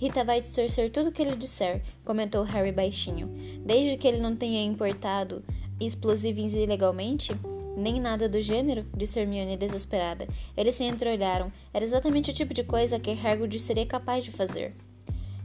Rita 0.00 0.24
vai 0.24 0.40
distorcer 0.40 0.90
tudo 0.90 1.10
o 1.10 1.12
que 1.12 1.20
ele 1.20 1.36
disser, 1.36 1.82
comentou 2.06 2.42
Harry 2.42 2.72
baixinho. 2.72 3.28
Desde 3.66 3.98
que 3.98 4.08
ele 4.08 4.18
não 4.18 4.34
tenha 4.34 4.64
importado 4.64 5.44
explosivos 5.78 6.54
ilegalmente, 6.54 7.32
nem 7.76 8.00
nada 8.00 8.26
do 8.26 8.40
gênero, 8.40 8.86
disse 8.96 9.20
Hermione 9.20 9.58
desesperada. 9.58 10.26
Eles 10.56 10.76
se 10.76 10.84
entreolharam. 10.84 11.52
Era 11.70 11.84
exatamente 11.84 12.30
o 12.30 12.32
tipo 12.32 12.54
de 12.54 12.64
coisa 12.64 12.98
que 12.98 13.10
Hagrid 13.10 13.60
seria 13.60 13.84
capaz 13.84 14.24
de 14.24 14.30
fazer. 14.30 14.74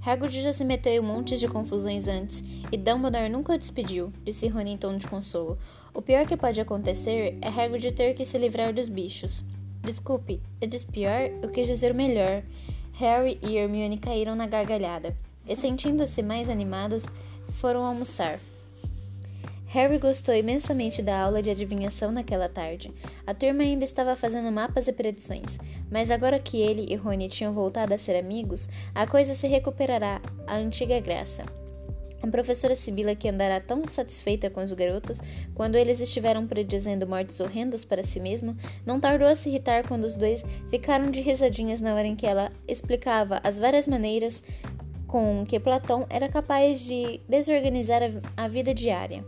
Hagrid 0.06 0.42
já 0.42 0.54
se 0.54 0.64
meteu 0.64 1.04
em 1.04 1.06
montes 1.06 1.38
de 1.38 1.50
confusões 1.50 2.08
antes, 2.08 2.42
e 2.72 2.78
Dumbledore 2.78 3.28
nunca 3.28 3.56
o 3.56 3.58
despediu, 3.58 4.14
disse 4.24 4.48
Rony 4.48 4.72
em 4.72 4.78
tom 4.78 4.96
de 4.96 5.06
consolo. 5.06 5.60
O 5.94 6.02
pior 6.02 6.26
que 6.26 6.38
pode 6.38 6.62
acontecer 6.62 7.38
é 7.42 7.50
Hagrid 7.50 7.92
ter 7.92 8.14
que 8.14 8.24
se 8.24 8.38
livrar 8.38 8.74
dos 8.74 8.88
bichos. 8.88 9.44
Desculpe, 9.84 10.42
eu 10.62 10.68
disse 10.70 10.86
pior, 10.86 11.30
eu 11.44 11.50
quis 11.50 11.68
dizer 11.68 11.92
o 11.92 11.96
melhor. 11.96 12.42
Harry 12.98 13.38
e 13.42 13.58
Hermione 13.58 13.98
caíram 13.98 14.36
na 14.36 14.48
gargalhada 14.48 15.14
e, 15.48 15.56
sentindo-se 15.56 16.22
mais 16.22 16.50
animados, 16.50 17.06
foram 17.60 17.86
almoçar. 17.86 18.40
Harry 19.68 19.98
gostou 19.98 20.34
imensamente 20.34 21.02
da 21.02 21.20
aula 21.20 21.42
de 21.42 21.50
adivinhação 21.50 22.10
naquela 22.10 22.48
tarde. 22.48 22.94
A 23.28 23.34
turma 23.34 23.64
ainda 23.64 23.84
estava 23.84 24.16
fazendo 24.16 24.50
mapas 24.50 24.88
e 24.88 24.94
predições, 24.94 25.58
mas 25.92 26.10
agora 26.10 26.40
que 26.40 26.58
ele 26.58 26.86
e 26.90 26.96
Rony 26.96 27.28
tinham 27.28 27.54
voltado 27.54 27.94
a 27.94 27.98
ser 27.98 28.16
amigos, 28.16 28.70
a 28.94 29.06
coisa 29.06 29.36
se 29.36 29.48
recuperará 29.48 30.22
à 30.48 30.56
antiga 30.56 30.98
graça. 31.02 31.44
A 32.26 32.28
professora 32.28 32.76
Sibila, 32.76 33.14
que 33.14 33.30
andará 33.30 33.62
tão 33.62 33.86
satisfeita 33.86 34.50
com 34.50 34.60
os 34.60 34.74
garotos 34.74 35.22
quando 35.54 35.76
eles 35.76 36.00
estiveram 36.00 36.48
predizendo 36.48 37.08
mortes 37.08 37.40
horrendas 37.40 37.86
para 37.86 38.02
si 38.02 38.20
mesmo, 38.20 38.58
não 38.84 39.00
tardou 39.00 39.28
a 39.28 39.36
se 39.36 39.48
irritar 39.48 39.88
quando 39.88 40.06
os 40.06 40.16
dois 40.16 40.44
ficaram 40.68 41.12
de 41.12 41.22
risadinhas 41.22 41.82
na 41.82 41.94
hora 41.94 42.08
em 42.08 42.16
que 42.16 42.26
ela 42.26 42.52
explicava 42.68 43.40
as 43.44 43.60
várias 43.60 43.86
maneiras 43.86 44.42
com 45.06 45.46
que 45.48 45.60
Platão 45.60 46.08
era 46.10 46.28
capaz 46.28 46.80
de 46.80 47.22
desorganizar 47.30 48.02
a 48.36 48.48
vida 48.48 48.74
diária. 48.74 49.24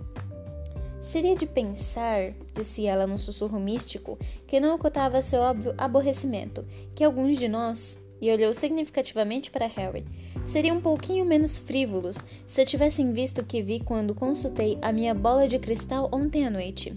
Seria 1.00 1.36
de 1.36 1.46
pensar, 1.46 2.34
disse 2.56 2.88
ela 2.88 3.06
num 3.06 3.18
sussurro 3.18 3.60
místico, 3.60 4.18
que 4.48 4.60
não 4.60 4.74
ocultava 4.74 5.22
seu 5.22 5.42
óbvio 5.42 5.76
aborrecimento, 5.78 6.66
que 6.96 7.04
alguns 7.04 7.38
de 7.38 7.48
nós, 7.48 8.00
e 8.20 8.32
olhou 8.32 8.56
significativamente 8.56 9.52
para 9.52 9.68
Harry, 9.68 10.04
seriam 10.48 10.78
um 10.78 10.82
pouquinho 10.82 11.26
menos 11.26 11.58
frívolos 11.58 12.18
se 12.46 12.66
tivessem 12.66 13.12
visto 13.12 13.42
o 13.42 13.46
que 13.46 13.62
vi 13.62 13.80
quando 13.82 14.16
consultei 14.16 14.78
a 14.82 14.92
minha 14.92 15.14
bola 15.14 15.48
de 15.48 15.60
cristal 15.60 16.10
ontem 16.12 16.48
à 16.48 16.50
noite. 16.50 16.94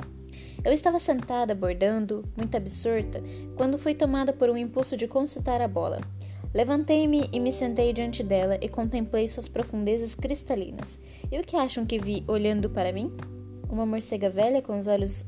Eu 0.65 0.73
estava 0.73 1.01
sentada 1.01 1.55
bordando, 1.55 2.25
muito 2.37 2.57
absorta, 2.57 3.23
quando 3.57 3.79
fui 3.79 3.95
tomada 3.95 4.33
por 4.33 4.49
um 4.49 4.57
impulso 4.57 4.97
de 4.97 5.09
consultar 5.09 5.61
a 5.61 5.69
bola. 5.69 6.01
Levantei-me 6.53 7.29
e 7.33 7.41
me 7.41 7.53
sentei 7.53 7.93
diante 7.93 8.23
dela 8.23 8.59
e 8.61 8.69
contemplei 8.69 9.27
suas 9.27 9.49
profundezas 9.49 10.15
cristalinas. 10.15 11.01
E 11.31 11.39
o 11.39 11.45
que 11.45 11.57
acham 11.57 11.87
que 11.87 11.99
vi 11.99 12.25
olhando 12.29 12.69
para 12.69 12.93
mim? 12.93 13.13
Uma 13.69 13.87
morcega 13.87 14.29
velha 14.29 14.61
com 14.61 14.79
os 14.79 14.87
olhos 14.87 15.25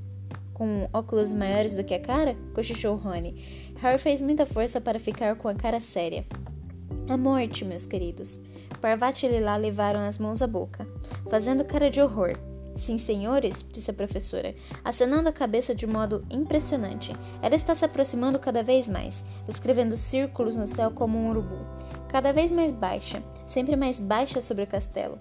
com 0.53 0.89
óculos 0.93 1.33
maiores 1.33 1.77
do 1.77 1.85
que 1.85 1.95
a 1.95 2.01
cara? 2.01 2.37
cochichou 2.55 2.97
Rony. 2.97 3.73
Harry 3.81 3.99
fez 3.99 4.21
muita 4.21 4.45
força 4.45 4.81
para 4.81 4.99
ficar 4.99 5.37
com 5.37 5.49
a 5.49 5.55
cara 5.55 5.81
séria. 5.81 6.25
A 7.09 7.17
morte, 7.17 7.65
meus 7.65 7.85
queridos. 7.85 8.41
Parvati 8.81 9.27
e 9.27 9.29
Lila 9.29 9.57
levaram 9.57 10.01
as 10.01 10.19
mãos 10.19 10.41
à 10.41 10.47
boca, 10.47 10.87
fazendo 11.29 11.65
cara 11.65 11.91
de 11.91 12.01
horror. 12.01 12.33
Sim, 12.77 12.97
senhores, 12.97 13.65
disse 13.71 13.91
a 13.91 13.95
professora, 13.95 14.55
acenando 14.85 15.29
a 15.29 15.33
cabeça 15.33 15.75
de 15.75 15.87
modo 15.87 16.25
impressionante. 16.31 17.13
Ela 17.43 17.57
está 17.57 17.75
se 17.75 17.85
aproximando 17.85 18.39
cada 18.39 18.63
vez 18.63 18.89
mais, 18.89 19.25
escrevendo 19.49 19.97
círculos 19.97 20.57
no 20.57 20.67
céu 20.67 20.91
como 20.91 21.19
um 21.19 21.29
urubu. 21.31 21.67
Cada 22.09 22.33
vez 22.33 22.51
mais 22.51 22.73
baixa, 22.73 23.23
sempre 23.47 23.77
mais 23.77 23.99
baixa 23.99 24.41
sobre 24.41 24.63
o 24.63 24.67
castelo. 24.67 25.19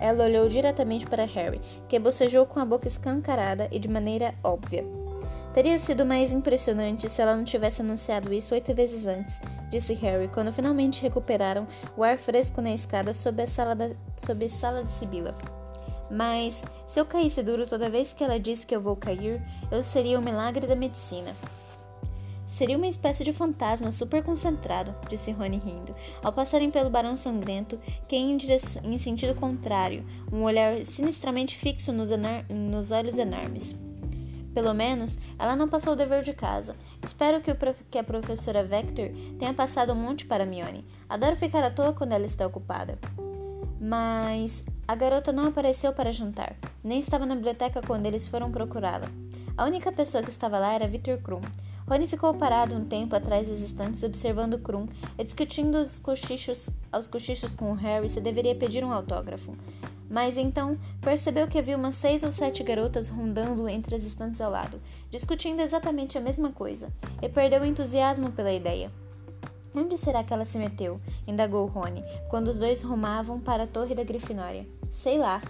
Ela 0.00 0.24
olhou 0.24 0.48
diretamente 0.48 1.04
para 1.04 1.24
Harry, 1.24 1.60
que 1.88 1.98
bocejou 1.98 2.46
com 2.46 2.60
a 2.60 2.64
boca 2.64 2.88
escancarada 2.88 3.68
e 3.70 3.78
de 3.78 3.88
maneira 3.88 4.34
óbvia. 4.42 4.84
Teria 5.54 5.78
sido 5.78 6.04
mais 6.04 6.32
impressionante 6.32 7.08
se 7.08 7.22
ela 7.22 7.36
não 7.36 7.44
tivesse 7.44 7.80
anunciado 7.80 8.34
isso 8.34 8.52
oito 8.54 8.74
vezes 8.74 9.06
antes, 9.06 9.40
disse 9.70 9.94
Harry, 9.94 10.26
quando 10.26 10.52
finalmente 10.52 11.00
recuperaram 11.00 11.68
o 11.96 12.02
ar 12.02 12.18
fresco 12.18 12.60
na 12.60 12.74
escada 12.74 13.14
sob 13.14 13.40
a 13.40 13.46
sala, 13.46 13.76
da, 13.76 13.90
sob 14.16 14.44
a 14.44 14.48
sala 14.48 14.82
de 14.82 14.90
Sibila. 14.90 15.32
Mas, 16.10 16.64
se 16.88 16.98
eu 16.98 17.06
caísse 17.06 17.40
duro 17.40 17.68
toda 17.68 17.88
vez 17.88 18.12
que 18.12 18.24
ela 18.24 18.40
disse 18.40 18.66
que 18.66 18.74
eu 18.74 18.80
vou 18.80 18.96
cair, 18.96 19.40
eu 19.70 19.80
seria 19.80 20.18
o 20.18 20.22
milagre 20.22 20.66
da 20.66 20.74
medicina. 20.74 21.32
Seria 22.48 22.76
uma 22.76 22.88
espécie 22.88 23.22
de 23.22 23.32
fantasma 23.32 23.92
super 23.92 24.24
concentrado, 24.24 24.92
disse 25.08 25.30
Rony 25.30 25.58
rindo, 25.58 25.94
ao 26.20 26.32
passarem 26.32 26.68
pelo 26.68 26.90
Barão 26.90 27.16
Sangrento, 27.16 27.78
que 28.08 28.16
em, 28.16 28.36
em 28.82 28.98
sentido 28.98 29.36
contrário, 29.36 30.04
um 30.32 30.42
olhar 30.42 30.84
sinistramente 30.84 31.56
fixo 31.56 31.92
nos, 31.92 32.10
nos 32.50 32.90
olhos 32.90 33.18
enormes. 33.18 33.83
Pelo 34.54 34.72
menos, 34.72 35.18
ela 35.36 35.56
não 35.56 35.68
passou 35.68 35.94
o 35.94 35.96
dever 35.96 36.22
de 36.22 36.32
casa. 36.32 36.76
Espero 37.02 37.40
que, 37.40 37.52
que 37.90 37.98
a 37.98 38.04
professora 38.04 38.62
Vector 38.62 39.10
tenha 39.36 39.52
passado 39.52 39.92
um 39.92 39.96
monte 39.96 40.24
para 40.24 40.46
Mione. 40.46 40.86
Adoro 41.08 41.34
ficar 41.34 41.64
à 41.64 41.70
toa 41.70 41.92
quando 41.92 42.12
ela 42.12 42.24
está 42.24 42.46
ocupada. 42.46 42.96
Mas 43.80 44.64
a 44.86 44.94
garota 44.94 45.32
não 45.32 45.48
apareceu 45.48 45.92
para 45.92 46.12
jantar, 46.12 46.56
nem 46.82 47.00
estava 47.00 47.26
na 47.26 47.34
biblioteca 47.34 47.82
quando 47.84 48.06
eles 48.06 48.28
foram 48.28 48.52
procurá-la. 48.52 49.08
A 49.56 49.64
única 49.64 49.90
pessoa 49.90 50.22
que 50.22 50.30
estava 50.30 50.58
lá 50.58 50.72
era 50.72 50.86
Victor 50.86 51.18
Krum. 51.18 51.40
Rony 51.86 52.06
ficou 52.06 52.32
parado 52.32 52.74
um 52.74 52.84
tempo 52.84 53.14
atrás 53.14 53.48
das 53.48 53.60
estantes 53.60 54.02
observando 54.02 54.58
Krum 54.58 54.86
e 55.18 55.24
discutindo 55.24 55.76
os 55.76 55.98
cochichos, 55.98 56.70
aos 56.90 57.08
cochichos 57.08 57.54
com 57.54 57.72
Harry 57.74 58.08
se 58.08 58.22
deveria 58.22 58.54
pedir 58.54 58.82
um 58.82 58.92
autógrafo 58.92 59.54
mas 60.08 60.36
então 60.36 60.78
percebeu 61.00 61.48
que 61.48 61.58
havia 61.58 61.76
umas 61.76 61.94
seis 61.94 62.22
ou 62.22 62.32
sete 62.32 62.62
garotas 62.62 63.08
rondando 63.08 63.68
entre 63.68 63.96
as 63.96 64.04
estantes 64.04 64.40
ao 64.40 64.50
lado, 64.50 64.80
discutindo 65.10 65.60
exatamente 65.60 66.18
a 66.18 66.20
mesma 66.20 66.50
coisa, 66.52 66.92
e 67.22 67.28
perdeu 67.28 67.62
o 67.62 67.66
entusiasmo 67.66 68.32
pela 68.32 68.52
ideia. 68.52 68.90
Onde 69.74 69.98
será 69.98 70.22
que 70.22 70.32
ela 70.32 70.44
se 70.44 70.56
meteu? 70.56 71.00
indagou 71.26 71.66
Rony, 71.66 72.02
quando 72.30 72.48
os 72.48 72.58
dois 72.58 72.82
rumavam 72.82 73.40
para 73.40 73.64
a 73.64 73.66
torre 73.66 73.94
da 73.94 74.04
Grifinória. 74.04 74.66
Sei 74.88 75.18
lá. 75.18 75.42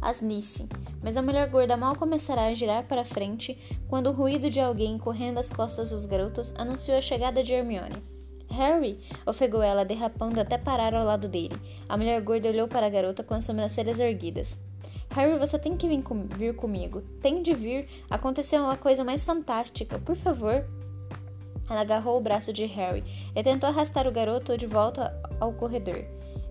Asnice. 0.00 0.68
Mas 1.02 1.16
a 1.16 1.22
mulher 1.22 1.48
gorda 1.48 1.76
mal 1.76 1.96
começará 1.96 2.46
a 2.46 2.54
girar 2.54 2.84
para 2.84 3.04
frente 3.04 3.58
quando 3.88 4.08
o 4.08 4.12
ruído 4.12 4.50
de 4.50 4.60
alguém 4.60 4.98
correndo 4.98 5.38
às 5.38 5.50
costas 5.50 5.90
dos 5.90 6.06
garotos 6.06 6.54
anunciou 6.56 6.98
a 6.98 7.00
chegada 7.00 7.42
de 7.42 7.52
Hermione. 7.52 8.11
Harry! 8.52 9.00
ofegou 9.26 9.62
ela, 9.62 9.84
derrapando 9.84 10.40
até 10.40 10.56
parar 10.58 10.94
ao 10.94 11.04
lado 11.04 11.28
dele. 11.28 11.56
A 11.88 11.96
mulher 11.96 12.20
gorda 12.20 12.48
olhou 12.48 12.68
para 12.68 12.86
a 12.86 12.90
garota 12.90 13.24
com 13.24 13.34
as 13.34 13.44
sobrancelhas 13.44 13.98
erguidas. 13.98 14.56
Harry, 15.10 15.38
você 15.38 15.58
tem 15.58 15.76
que 15.76 15.88
vir, 15.88 16.02
com 16.02 16.26
vir 16.26 16.54
comigo. 16.54 17.02
Tem 17.20 17.42
de 17.42 17.52
vir. 17.52 17.88
Aconteceu 18.10 18.62
uma 18.62 18.76
coisa 18.76 19.04
mais 19.04 19.24
fantástica. 19.24 19.98
Por 19.98 20.16
favor. 20.16 20.64
Ela 21.68 21.80
agarrou 21.80 22.18
o 22.18 22.20
braço 22.20 22.52
de 22.52 22.64
Harry 22.66 23.02
e 23.34 23.42
tentou 23.42 23.68
arrastar 23.68 24.06
o 24.06 24.12
garoto 24.12 24.56
de 24.56 24.66
volta 24.66 25.18
ao 25.40 25.52
corredor. 25.52 26.04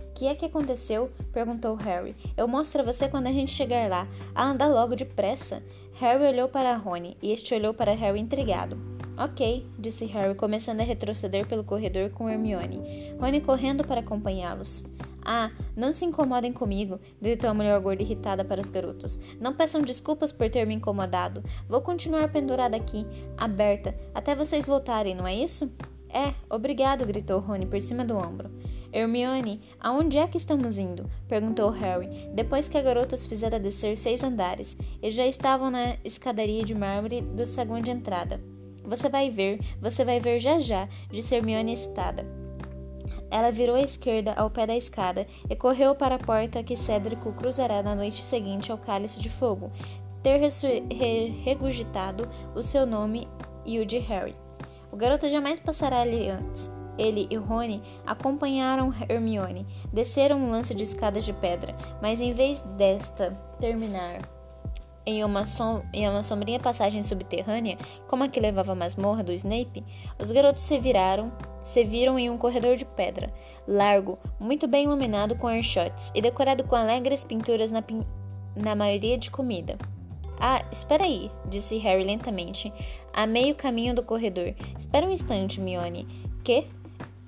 O 0.10 0.14
que 0.14 0.28
é 0.28 0.36
que 0.36 0.46
aconteceu? 0.46 1.12
perguntou 1.32 1.76
Harry. 1.76 2.16
Eu 2.38 2.48
mostro 2.48 2.82
a 2.82 2.86
você 2.86 3.08
quando 3.08 3.28
a 3.28 3.32
gente 3.32 3.52
chegar 3.52 3.90
lá. 3.90 4.08
Ah, 4.34 4.46
anda 4.46 4.68
logo 4.68 4.96
depressa. 4.96 5.64
Harry 5.94 6.26
olhou 6.26 6.48
para 6.48 6.76
Rony 6.76 7.18
e 7.22 7.32
este 7.32 7.54
olhou 7.54 7.74
para 7.74 7.94
Harry 7.94 8.20
intrigado. 8.20 8.91
Ok, 9.18 9.68
disse 9.78 10.06
Harry, 10.06 10.34
começando 10.36 10.80
a 10.80 10.84
retroceder 10.84 11.46
pelo 11.46 11.64
corredor 11.64 12.10
com 12.10 12.30
Hermione, 12.30 13.14
Rony 13.20 13.42
correndo 13.42 13.84
para 13.84 14.00
acompanhá-los. 14.00 14.86
Ah, 15.24 15.52
não 15.76 15.94
se 15.94 16.04
incomodem 16.06 16.52
comigo, 16.52 17.00
gritou 17.22 17.50
a 17.50 17.54
mulher 17.54 17.80
gorda 17.80 18.02
irritada 18.02 18.44
para 18.44 18.62
os 18.62 18.70
garotos. 18.70 19.20
Não 19.40 19.54
peçam 19.54 19.82
desculpas 19.82 20.32
por 20.32 20.50
ter 20.50 20.66
me 20.66 20.74
incomodado. 20.74 21.44
Vou 21.70 21.82
continuar 21.82 22.32
pendurada 22.32 22.76
aqui, 22.76 23.06
aberta, 23.38 23.96
até 24.16 24.34
vocês 24.34 24.66
voltarem, 24.66 25.14
não 25.14 25.28
é 25.28 25.36
isso? 25.36 25.72
É, 26.10 26.34
obrigado, 26.50 27.06
gritou 27.06 27.40
Rony 27.40 27.66
por 27.66 27.80
cima 27.80 28.04
do 28.04 28.18
ombro. 28.18 28.50
Hermione, 28.92 29.62
aonde 29.80 30.18
é 30.18 30.28
que 30.28 30.38
estamos 30.38 30.78
indo? 30.78 31.10
perguntou 31.28 31.70
Harry, 31.70 32.30
depois 32.34 32.68
que 32.68 32.78
a 32.78 32.82
garota 32.82 33.16
os 33.16 33.26
fizera 33.26 33.60
descer 33.60 33.98
seis 33.98 34.24
andares, 34.24 34.76
e 35.02 35.10
já 35.10 35.26
estavam 35.26 35.72
na 35.72 35.96
escadaria 36.04 36.64
de 36.64 36.76
mármore 36.76 37.22
do 37.22 37.46
saguão 37.46 37.80
de 37.80 37.92
entrada. 37.92 38.42
Você 38.84 39.10
vai 39.10 39.30
ver, 39.30 39.60
você 39.80 40.04
vai 40.04 40.20
ver 40.20 40.40
já 40.40 40.60
já, 40.60 40.88
disse 41.10 41.36
Hermione 41.36 41.74
excitada. 41.74 42.26
Ela 43.30 43.52
virou 43.52 43.76
à 43.76 43.82
esquerda 43.82 44.34
ao 44.34 44.50
pé 44.50 44.68
da 44.68 44.76
escada 44.76 45.26
e 45.50 45.56
correu 45.56 45.96
para 45.96 46.16
a 46.16 46.20
porta 46.20 46.64
que 46.64 46.76
Cédrico 46.76 47.32
cruzará 47.34 47.82
na 47.82 47.96
noite 47.96 48.24
seguinte 48.24 48.72
ao 48.72 48.78
cálice 48.78 49.22
de 49.22 49.30
fogo, 49.30 49.72
ter 50.22 50.40
regurgitado 51.44 52.28
o 52.56 52.62
seu 52.62 52.86
nome 52.86 53.28
e 53.66 53.80
o 53.80 53.86
de 53.86 54.00
Harry. 54.00 54.36
O 54.92 54.98
garoto 54.98 55.30
jamais 55.30 55.60
passará 55.60 56.02
ali 56.02 56.30
antes. 56.30 56.70
Ele 56.98 57.28
e 57.32 57.38
Rony 57.38 57.82
acompanharam 58.06 58.94
Hermione, 59.10 59.66
desceram 59.92 60.38
um 60.38 60.52
lance 60.52 60.76
de 60.76 60.84
escadas 60.84 61.24
de 61.24 61.34
pedra, 61.34 61.76
mas 62.02 62.20
em 62.20 62.34
vez 62.34 62.60
desta 62.78 63.32
terminar 63.60 64.20
em 65.06 65.24
uma, 65.24 65.46
som 65.46 65.84
em 65.94 66.08
uma 66.08 66.24
sombrinha 66.24 66.60
passagem 66.60 67.02
subterrânea, 67.02 67.78
como 68.08 68.24
a 68.24 68.28
que 68.28 68.40
levava 68.40 68.74
à 68.74 68.76
masmorra 68.76 69.24
do 69.24 69.34
Snape, 69.34 69.84
os 70.20 70.32
garotos 70.32 70.64
se 70.64 70.78
viraram, 70.80 71.32
se 71.64 71.84
viram 71.84 72.18
em 72.18 72.30
um 72.30 72.38
corredor 72.38 72.76
de 72.76 72.86
pedra, 72.86 73.34
largo, 73.68 74.18
muito 74.40 74.68
bem 74.68 74.86
iluminado 74.86 75.36
com 75.36 75.48
archotes 75.48 76.12
e 76.14 76.22
decorado 76.22 76.64
com 76.64 76.76
alegres 76.76 77.24
pinturas 77.24 77.72
na, 77.72 77.82
pin 77.82 78.06
na 78.56 78.76
maioria 78.76 79.18
de 79.18 79.32
comida. 79.32 79.78
Ah, 80.40 80.66
espera 80.72 81.04
aí, 81.04 81.30
disse 81.46 81.78
Harry 81.78 82.04
lentamente, 82.04 82.74
a 83.14 83.28
meio 83.28 83.54
caminho 83.54 83.94
do 83.94 84.02
corredor. 84.02 84.56
Espera 84.78 85.06
um 85.06 85.12
instante, 85.12 85.62
Mione. 85.62 86.08
Que? 86.44 86.66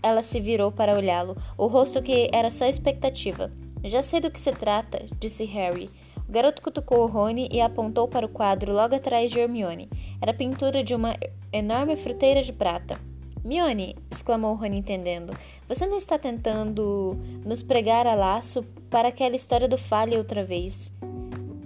Ela 0.02 0.24
se 0.24 0.42
virou 0.42 0.72
para 0.72 0.96
olhá-lo, 0.96 1.38
o 1.56 1.68
rosto 1.68 2.02
que 2.02 2.28
era 2.34 2.50
só 2.50 2.66
expectativa. 2.66 3.52
Já 3.84 4.02
sei 4.02 4.20
do 4.20 4.32
que 4.32 4.40
se 4.40 4.52
trata, 4.52 5.06
disse 5.20 5.46
Harry 5.46 5.92
garoto 6.34 6.64
cutucou 6.64 7.06
Rony 7.06 7.48
e 7.52 7.62
apontou 7.62 8.08
para 8.08 8.26
o 8.26 8.30
quadro 8.30 8.74
logo 8.74 8.96
atrás 8.96 9.30
de 9.30 9.40
Hermione. 9.40 9.88
Era 10.20 10.32
a 10.32 10.36
pintura 10.36 10.84
de 10.84 10.96
uma 10.96 11.16
enorme 11.52 11.96
fruteira 11.96 12.42
de 12.42 12.52
prata. 12.52 13.00
Mione, 13.46 13.96
exclamou 14.10 14.56
Rony 14.56 14.80
entendendo, 14.80 15.38
você 15.68 15.86
não 15.86 15.96
está 15.96 16.18
tentando 16.18 17.20
nos 17.46 17.62
pregar 17.62 18.08
a 18.08 18.16
laço 18.16 18.64
para 18.90 19.10
aquela 19.10 19.36
história 19.36 19.68
do 19.68 19.78
Fale 19.78 20.18
outra 20.18 20.44
vez? 20.44 20.92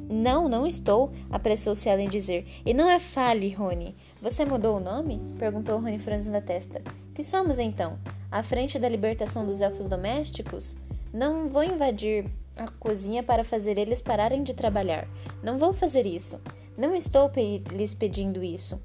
Não, 0.09 0.49
não 0.49 0.67
estou, 0.67 1.13
apressou-se 1.31 1.87
ela 1.87 2.01
em 2.01 2.09
dizer. 2.09 2.45
E 2.65 2.73
não 2.73 2.89
é 2.89 2.99
Fale, 2.99 3.49
Rony. 3.53 3.95
Você 4.21 4.43
mudou 4.43 4.77
o 4.77 4.81
nome? 4.81 5.21
perguntou 5.39 5.79
Rony 5.79 5.97
franzindo 5.97 6.35
a 6.35 6.41
testa. 6.41 6.81
Que 7.15 7.23
somos 7.23 7.57
então? 7.57 7.97
À 8.29 8.43
frente 8.43 8.77
da 8.77 8.89
libertação 8.89 9.45
dos 9.45 9.61
elfos 9.61 9.87
domésticos? 9.87 10.75
Não 11.13 11.47
vou 11.47 11.63
invadir 11.63 12.29
a 12.57 12.67
cozinha 12.79 13.23
para 13.23 13.43
fazer 13.43 13.77
eles 13.77 14.01
pararem 14.01 14.43
de 14.43 14.53
trabalhar. 14.53 15.07
Não 15.43 15.57
vou 15.57 15.73
fazer 15.73 16.05
isso. 16.05 16.41
Não 16.77 16.95
estou 16.95 17.29
pe 17.29 17.59
lhes 17.71 17.93
pedindo 17.93 18.43
isso. 18.43 18.79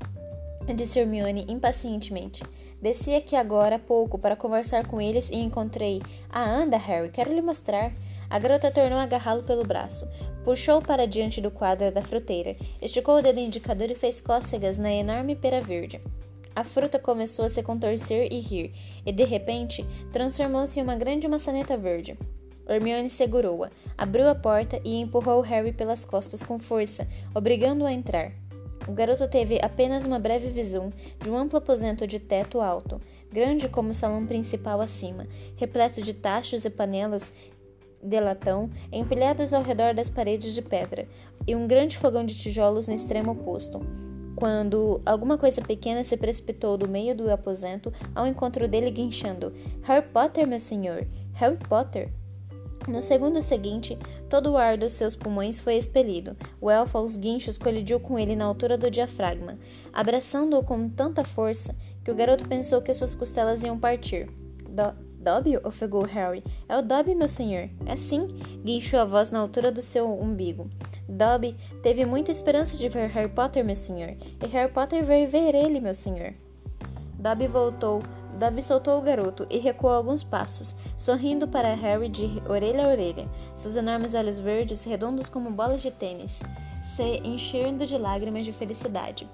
Disse 0.76 0.98
Hermione 1.00 1.44
impacientemente. 1.48 2.42
Desci 2.80 3.14
aqui 3.14 3.34
agora 3.34 3.76
há 3.76 3.78
pouco 3.78 4.18
para 4.18 4.36
conversar 4.36 4.86
com 4.86 5.00
eles 5.00 5.28
e 5.30 5.36
encontrei. 5.36 6.00
Ah, 6.30 6.48
anda, 6.48 6.76
Harry, 6.76 7.10
quero 7.10 7.34
lhe 7.34 7.42
mostrar. 7.42 7.92
A 8.30 8.38
garota 8.38 8.70
tornou 8.70 8.98
a 8.98 9.02
agarrá-lo 9.02 9.42
pelo 9.42 9.64
braço. 9.64 10.08
Puxou 10.44 10.80
para 10.80 11.06
diante 11.06 11.40
do 11.40 11.50
quadro 11.50 11.92
da 11.92 12.02
fruteira, 12.02 12.56
esticou 12.80 13.18
o 13.18 13.22
dedo 13.22 13.38
indicador 13.38 13.90
e 13.90 13.94
fez 13.94 14.20
cócegas 14.20 14.78
na 14.78 14.92
enorme 14.92 15.36
pera 15.36 15.60
verde. 15.60 16.00
A 16.54 16.64
fruta 16.64 16.98
começou 16.98 17.44
a 17.44 17.48
se 17.48 17.62
contorcer 17.62 18.28
e 18.32 18.40
rir, 18.40 18.74
e 19.06 19.12
de 19.12 19.24
repente 19.24 19.86
transformou-se 20.12 20.78
em 20.78 20.82
uma 20.82 20.96
grande 20.96 21.28
maçaneta 21.28 21.76
verde. 21.76 22.16
Hermione 22.66 23.10
segurou-a, 23.10 23.70
abriu 23.96 24.28
a 24.28 24.34
porta 24.34 24.80
e 24.84 25.00
empurrou 25.00 25.40
Harry 25.40 25.72
pelas 25.72 26.04
costas 26.04 26.42
com 26.42 26.58
força, 26.58 27.06
obrigando-o 27.34 27.86
a 27.86 27.92
entrar. 27.92 28.32
O 28.88 28.92
garoto 28.92 29.28
teve 29.28 29.58
apenas 29.62 30.04
uma 30.04 30.18
breve 30.18 30.48
visão 30.48 30.92
de 31.22 31.30
um 31.30 31.36
amplo 31.36 31.58
aposento 31.58 32.06
de 32.06 32.18
teto 32.18 32.60
alto, 32.60 33.00
grande 33.30 33.68
como 33.68 33.90
o 33.90 33.94
salão 33.94 34.26
principal 34.26 34.80
acima, 34.80 35.26
repleto 35.56 36.02
de 36.02 36.14
tachos 36.14 36.64
e 36.64 36.70
panelas 36.70 37.32
de 38.02 38.20
latão 38.20 38.68
empilhados 38.90 39.52
ao 39.52 39.62
redor 39.62 39.94
das 39.94 40.10
paredes 40.10 40.52
de 40.54 40.62
pedra, 40.62 41.06
e 41.46 41.54
um 41.54 41.68
grande 41.68 41.96
fogão 41.96 42.26
de 42.26 42.34
tijolos 42.34 42.88
no 42.88 42.94
extremo 42.94 43.32
oposto 43.32 43.80
quando 44.42 45.00
alguma 45.06 45.38
coisa 45.38 45.62
pequena 45.62 46.02
se 46.02 46.16
precipitou 46.16 46.76
do 46.76 46.88
meio 46.88 47.14
do 47.14 47.30
aposento 47.30 47.92
ao 48.12 48.26
encontro 48.26 48.66
dele 48.66 48.90
guinchando: 48.90 49.52
Harry 49.82 50.04
Potter, 50.08 50.48
meu 50.48 50.58
senhor! 50.58 51.06
Harry 51.34 51.56
Potter! 51.56 52.12
No 52.88 53.00
segundo 53.00 53.40
seguinte, 53.40 53.96
todo 54.28 54.52
o 54.52 54.56
ar 54.56 54.76
dos 54.76 54.92
seus 54.92 55.14
pulmões 55.14 55.60
foi 55.60 55.76
expelido. 55.76 56.36
O 56.60 56.68
elfo 56.68 56.98
aos 56.98 57.16
guinchos 57.16 57.56
colidiu 57.56 58.00
com 58.00 58.18
ele 58.18 58.34
na 58.34 58.44
altura 58.44 58.76
do 58.76 58.90
diafragma, 58.90 59.56
abraçando-o 59.92 60.64
com 60.64 60.88
tanta 60.88 61.22
força 61.22 61.76
que 62.04 62.10
o 62.10 62.14
garoto 62.14 62.48
pensou 62.48 62.82
que 62.82 62.92
suas 62.92 63.14
costelas 63.14 63.62
iam 63.62 63.78
partir. 63.78 64.28
Do 64.68 64.92
Dobby? 65.22 65.56
ofegou 65.58 66.02
Harry. 66.02 66.42
É 66.68 66.76
o 66.76 66.82
Dobby, 66.82 67.14
meu 67.14 67.28
senhor. 67.28 67.70
É 67.86 67.96
sim, 67.96 68.26
guinchou 68.64 68.98
a 68.98 69.04
voz 69.04 69.30
na 69.30 69.38
altura 69.38 69.70
do 69.70 69.80
seu 69.80 70.12
umbigo. 70.12 70.68
Dobby 71.08 71.56
teve 71.82 72.04
muita 72.04 72.32
esperança 72.32 72.76
de 72.76 72.88
ver 72.88 73.08
Harry 73.10 73.28
Potter, 73.28 73.64
meu 73.64 73.76
senhor. 73.76 74.16
E 74.44 74.46
Harry 74.48 74.72
Potter 74.72 75.04
veio 75.04 75.28
ver 75.28 75.54
ele, 75.54 75.78
meu 75.78 75.94
senhor. 75.94 76.34
Dobby 77.14 77.46
voltou. 77.46 78.02
Dobby 78.38 78.62
soltou 78.62 78.98
o 78.98 79.02
garoto 79.02 79.46
e 79.50 79.58
recuou 79.58 79.92
alguns 79.92 80.24
passos, 80.24 80.74
sorrindo 80.96 81.46
para 81.46 81.74
Harry 81.74 82.08
de 82.08 82.42
orelha 82.48 82.86
a 82.86 82.88
orelha, 82.88 83.28
seus 83.54 83.76
enormes 83.76 84.14
olhos 84.14 84.40
verdes, 84.40 84.84
redondos 84.84 85.28
como 85.28 85.50
bolas 85.50 85.82
de 85.82 85.90
tênis, 85.90 86.42
se 86.82 87.20
enchendo 87.24 87.86
de 87.86 87.98
lágrimas 87.98 88.44
de 88.44 88.52
felicidade. 88.52 89.28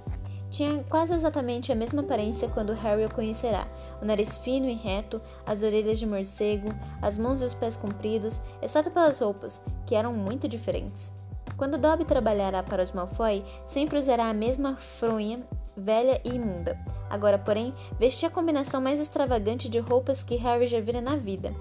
Tinha 0.51 0.83
quase 0.85 1.13
exatamente 1.13 1.71
a 1.71 1.75
mesma 1.75 2.03
aparência 2.03 2.49
quando 2.49 2.73
Harry 2.73 3.05
o 3.05 3.15
conhecerá: 3.15 3.69
o 4.01 4.05
nariz 4.05 4.37
fino 4.37 4.69
e 4.69 4.75
reto, 4.75 5.21
as 5.47 5.63
orelhas 5.63 5.99
de 5.99 6.07
morcego, 6.07 6.69
as 7.03 7.19
mãos 7.19 7.43
e 7.43 7.45
os 7.45 7.55
pés 7.55 7.77
compridos, 7.77 8.41
exceto 8.63 8.91
pelas 8.91 9.21
roupas, 9.21 9.61
que 9.87 9.95
eram 9.95 10.13
muito 10.13 10.49
diferentes. 10.49 11.13
Quando 11.57 11.79
Dobby 11.79 12.05
trabalhará 12.05 12.63
para 12.63 12.83
os 12.83 12.93
Malfoy, 12.93 13.45
sempre 13.67 13.99
usará 13.99 14.29
a 14.29 14.35
mesma 14.35 14.77
fronha 14.77 15.43
velha 15.77 16.21
e 16.25 16.31
imunda. 16.31 16.79
Agora, 17.11 17.39
porém, 17.39 17.75
vestia 17.99 18.29
a 18.29 18.33
combinação 18.33 18.81
mais 18.81 19.01
extravagante 19.01 19.69
de 19.69 19.79
roupas 19.79 20.23
que 20.23 20.37
Harry 20.37 20.67
já 20.67 20.81
vira 20.81 21.01
na 21.01 21.17
vida. 21.17 21.55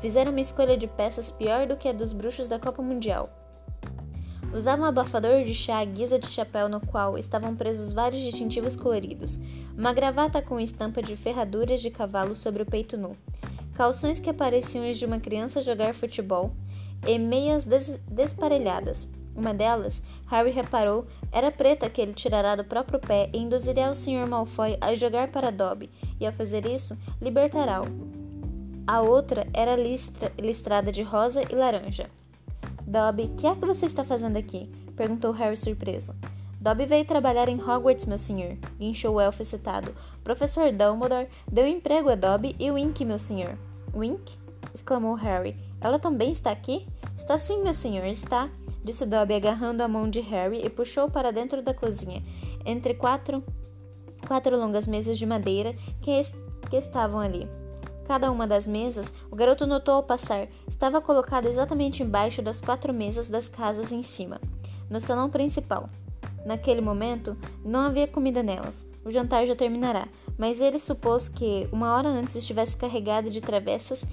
Fizeram 0.00 0.30
uma 0.30 0.40
escolha 0.40 0.76
de 0.76 0.86
peças 0.86 1.30
pior 1.30 1.66
do 1.66 1.76
que 1.76 1.88
a 1.88 1.92
dos 1.92 2.12
bruxos 2.12 2.48
da 2.48 2.58
Copa 2.58 2.82
Mundial. 2.82 3.30
Usava 4.54 4.82
um 4.82 4.84
abafador 4.84 5.42
de 5.42 5.52
chá 5.52 5.80
à 5.80 5.84
guisa 5.84 6.18
de 6.18 6.30
chapéu 6.30 6.68
no 6.68 6.80
qual 6.80 7.18
estavam 7.18 7.56
presos 7.56 7.92
vários 7.92 8.22
distintivos 8.22 8.76
coloridos, 8.76 9.40
uma 9.76 9.92
gravata 9.92 10.40
com 10.40 10.60
estampa 10.60 11.02
de 11.02 11.16
ferraduras 11.16 11.80
de 11.80 11.90
cavalo 11.90 12.36
sobre 12.36 12.62
o 12.62 12.66
peito 12.66 12.96
nu, 12.96 13.16
calções 13.74 14.20
que 14.20 14.32
pareciam 14.32 14.88
os 14.88 14.96
de 14.96 15.06
uma 15.06 15.18
criança 15.18 15.60
jogar 15.60 15.92
futebol 15.92 16.52
e 17.04 17.18
meias 17.18 17.64
des 17.64 17.98
desparelhadas. 18.08 19.08
Uma 19.36 19.52
delas, 19.52 20.02
Harry 20.26 20.50
reparou, 20.50 21.06
era 21.32 21.50
preta 21.50 21.90
que 21.90 22.00
ele 22.00 22.14
tirará 22.14 22.54
do 22.54 22.64
próprio 22.64 23.00
pé 23.00 23.28
e 23.32 23.38
induziria 23.38 23.90
o 23.90 23.94
Sr. 23.94 24.26
Malfoy 24.28 24.76
a 24.80 24.94
jogar 24.94 25.28
para 25.28 25.50
Dobby, 25.50 25.90
e 26.20 26.26
ao 26.26 26.32
fazer 26.32 26.64
isso, 26.66 26.96
libertará-o. 27.20 27.86
A 28.86 29.00
outra 29.00 29.46
era 29.52 29.74
listra 29.76 30.32
listrada 30.38 30.92
de 30.92 31.02
rosa 31.02 31.42
e 31.50 31.54
laranja. 31.54 32.08
Dobby, 32.86 33.28
que 33.36 33.46
é 33.46 33.54
que 33.54 33.66
você 33.66 33.86
está 33.86 34.04
fazendo 34.04 34.36
aqui? 34.36 34.70
perguntou 34.94 35.32
Harry 35.32 35.56
surpreso. 35.56 36.14
Dobby 36.60 36.86
veio 36.86 37.04
trabalhar 37.04 37.48
em 37.48 37.60
Hogwarts, 37.60 38.04
meu 38.04 38.18
senhor, 38.18 38.56
guinchou 38.78 39.16
o 39.16 39.20
elfo 39.20 39.42
excitado. 39.42 39.94
Professor 40.22 40.70
Dumbledore 40.70 41.28
deu 41.50 41.66
emprego 41.66 42.08
a 42.08 42.14
Dobby 42.14 42.54
e 42.58 42.70
Wink, 42.70 43.04
meu 43.04 43.18
senhor. 43.18 43.58
Wink? 43.94 44.38
exclamou 44.72 45.14
Harry. 45.14 45.56
Ela 45.80 45.98
também 45.98 46.32
está 46.32 46.50
aqui? 46.50 46.86
Está 47.16 47.38
sim, 47.38 47.62
meu 47.62 47.74
senhor, 47.74 48.06
está, 48.06 48.48
disse 48.84 49.06
Dobby 49.06 49.34
agarrando 49.34 49.82
a 49.82 49.88
mão 49.88 50.08
de 50.08 50.20
Harry 50.20 50.60
e 50.64 50.68
puxou 50.68 51.10
para 51.10 51.32
dentro 51.32 51.62
da 51.62 51.72
cozinha, 51.72 52.22
entre 52.64 52.94
quatro, 52.94 53.42
quatro 54.28 54.56
longas 54.56 54.86
mesas 54.86 55.18
de 55.18 55.24
madeira 55.24 55.74
que, 56.02 56.22
que 56.68 56.76
estavam 56.76 57.18
ali. 57.18 57.48
Cada 58.06 58.30
uma 58.30 58.46
das 58.46 58.66
mesas, 58.66 59.12
o 59.30 59.34
garoto 59.34 59.66
notou 59.66 59.94
ao 59.94 60.02
passar, 60.02 60.46
estava 60.68 61.00
colocada 61.00 61.48
exatamente 61.48 62.02
embaixo 62.02 62.42
das 62.42 62.60
quatro 62.60 62.92
mesas 62.92 63.28
das 63.30 63.48
casas 63.48 63.90
em 63.90 64.02
cima, 64.02 64.38
no 64.90 65.00
salão 65.00 65.30
principal. 65.30 65.88
Naquele 66.44 66.82
momento, 66.82 67.34
não 67.64 67.80
havia 67.80 68.06
comida 68.06 68.42
nelas. 68.42 68.86
O 69.02 69.10
jantar 69.10 69.46
já 69.46 69.56
terminará, 69.56 70.06
mas 70.36 70.60
ele 70.60 70.78
supôs 70.78 71.26
que 71.26 71.66
uma 71.72 71.94
hora 71.96 72.08
antes 72.08 72.36
estivesse 72.36 72.76
carregada 72.76 73.30
de 73.30 73.40
travessas 73.40 74.04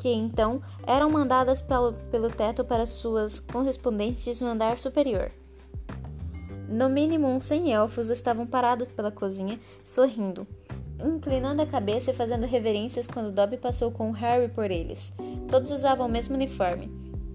que 0.00 0.08
então 0.08 0.62
eram 0.86 1.10
mandadas 1.10 1.60
pelo, 1.60 1.92
pelo 2.10 2.30
teto 2.30 2.64
para 2.64 2.86
suas 2.86 3.38
correspondentes 3.38 4.40
no 4.40 4.48
andar 4.48 4.78
superior. 4.78 5.30
No 6.68 6.88
mínimo 6.88 7.26
uns 7.26 7.44
cem 7.44 7.72
elfos 7.72 8.08
estavam 8.08 8.46
parados 8.46 8.90
pela 8.90 9.10
cozinha, 9.10 9.58
sorrindo, 9.84 10.46
inclinando 11.04 11.60
a 11.60 11.66
cabeça 11.66 12.12
e 12.12 12.14
fazendo 12.14 12.46
reverências 12.46 13.06
quando 13.06 13.32
Dobby 13.32 13.56
passou 13.56 13.90
com 13.90 14.10
Harry 14.12 14.48
por 14.48 14.70
eles. 14.70 15.12
Todos 15.50 15.70
usavam 15.70 16.06
o 16.06 16.10
mesmo 16.10 16.34
uniforme, 16.34 16.90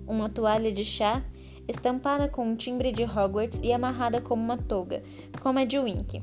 uma 0.07 0.29
toalha 0.29 0.71
de 0.71 0.83
chá 0.83 1.21
estampada 1.67 2.27
com 2.27 2.47
um 2.47 2.55
timbre 2.55 2.91
de 2.91 3.03
Hogwarts 3.03 3.59
e 3.61 3.73
amarrada 3.73 4.21
como 4.21 4.41
uma 4.41 4.57
toga, 4.57 5.03
como 5.41 5.59
a 5.59 5.65
de 5.65 5.77
Wink. 5.77 6.21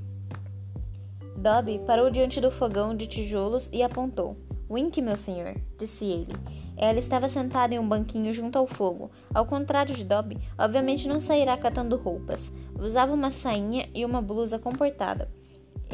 Dobby 1.36 1.80
parou 1.86 2.10
diante 2.10 2.40
do 2.40 2.50
fogão 2.50 2.96
de 2.96 3.06
tijolos 3.06 3.68
e 3.72 3.82
apontou. 3.82 4.36
Wink, 4.72 5.02
meu 5.02 5.16
senhor, 5.16 5.54
disse 5.78 6.06
ele. 6.06 6.34
Ela 6.76 6.98
estava 6.98 7.28
sentada 7.28 7.74
em 7.74 7.78
um 7.78 7.86
banquinho 7.86 8.32
junto 8.32 8.56
ao 8.56 8.66
fogo. 8.66 9.10
Ao 9.34 9.44
contrário 9.44 9.94
de 9.94 10.02
Dobby, 10.02 10.38
obviamente 10.58 11.06
não 11.06 11.20
sairá 11.20 11.56
catando 11.58 11.96
roupas. 11.96 12.50
Usava 12.80 13.12
uma 13.12 13.30
sainha 13.30 13.86
e 13.94 14.02
uma 14.04 14.22
blusa 14.22 14.58
comportada 14.58 15.30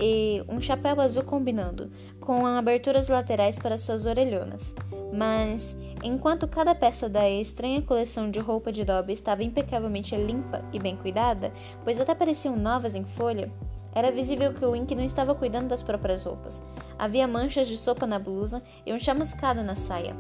e 0.01 0.45
um 0.49 0.61
chapéu 0.61 1.01
azul 1.01 1.25
combinando, 1.25 1.91
com 2.21 2.47
aberturas 2.47 3.09
laterais 3.09 3.59
para 3.59 3.77
suas 3.77 4.07
orelhonas. 4.07 4.75
Mas, 5.13 5.77
enquanto 6.05 6.47
cada 6.47 6.75
peça 6.75 7.09
da 7.09 7.29
estranha 7.29 7.83
coleção 7.83 8.31
de 8.31 8.39
roupa 8.39 8.71
de 8.71 8.85
Dobby 8.85 9.13
estava 9.13 9.43
impecavelmente 9.43 10.15
limpa 10.15 10.63
e 10.73 10.79
bem 10.79 10.97
cuidada, 10.97 11.53
pois 11.83 12.01
até 12.01 12.15
pareciam 12.15 12.57
novas 12.57 12.95
em 12.95 13.05
folha, 13.05 13.51
era 13.95 14.13
visível 14.13 14.53
que 14.53 14.65
o 14.65 14.71
Wink 14.73 14.95
não 14.95 15.05
estava 15.05 15.35
cuidando 15.35 15.69
das 15.69 15.83
próprias 15.83 16.25
roupas. 16.25 16.63
Havia 16.99 17.27
manchas 17.27 17.67
de 17.67 17.77
sopa 17.77 18.07
na 18.07 18.19
blusa 18.19 18.63
e 18.85 18.93
um 18.93 19.01
chamuscado 19.01 19.63
na 19.63 19.75
saia. 19.75 20.15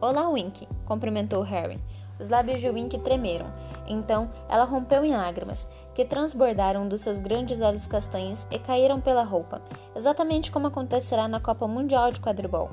Olá, 0.00 0.28
Wink, 0.28 0.66
cumprimentou 0.84 1.42
Harry. 1.42 1.80
Os 2.18 2.28
lábios 2.28 2.60
de 2.60 2.68
Wink 2.68 2.98
tremeram. 2.98 3.46
Então 3.86 4.30
ela 4.48 4.64
rompeu 4.64 5.04
em 5.04 5.12
lágrimas, 5.12 5.68
que 5.94 6.04
transbordaram 6.04 6.88
dos 6.88 7.00
seus 7.00 7.18
grandes 7.18 7.60
olhos 7.60 7.86
castanhos 7.86 8.46
e 8.50 8.58
caíram 8.58 9.00
pela 9.00 9.22
roupa, 9.22 9.60
exatamente 9.94 10.50
como 10.50 10.66
acontecerá 10.66 11.28
na 11.28 11.40
Copa 11.40 11.66
Mundial 11.66 12.10
de 12.10 12.20
Quadribol. 12.20 12.70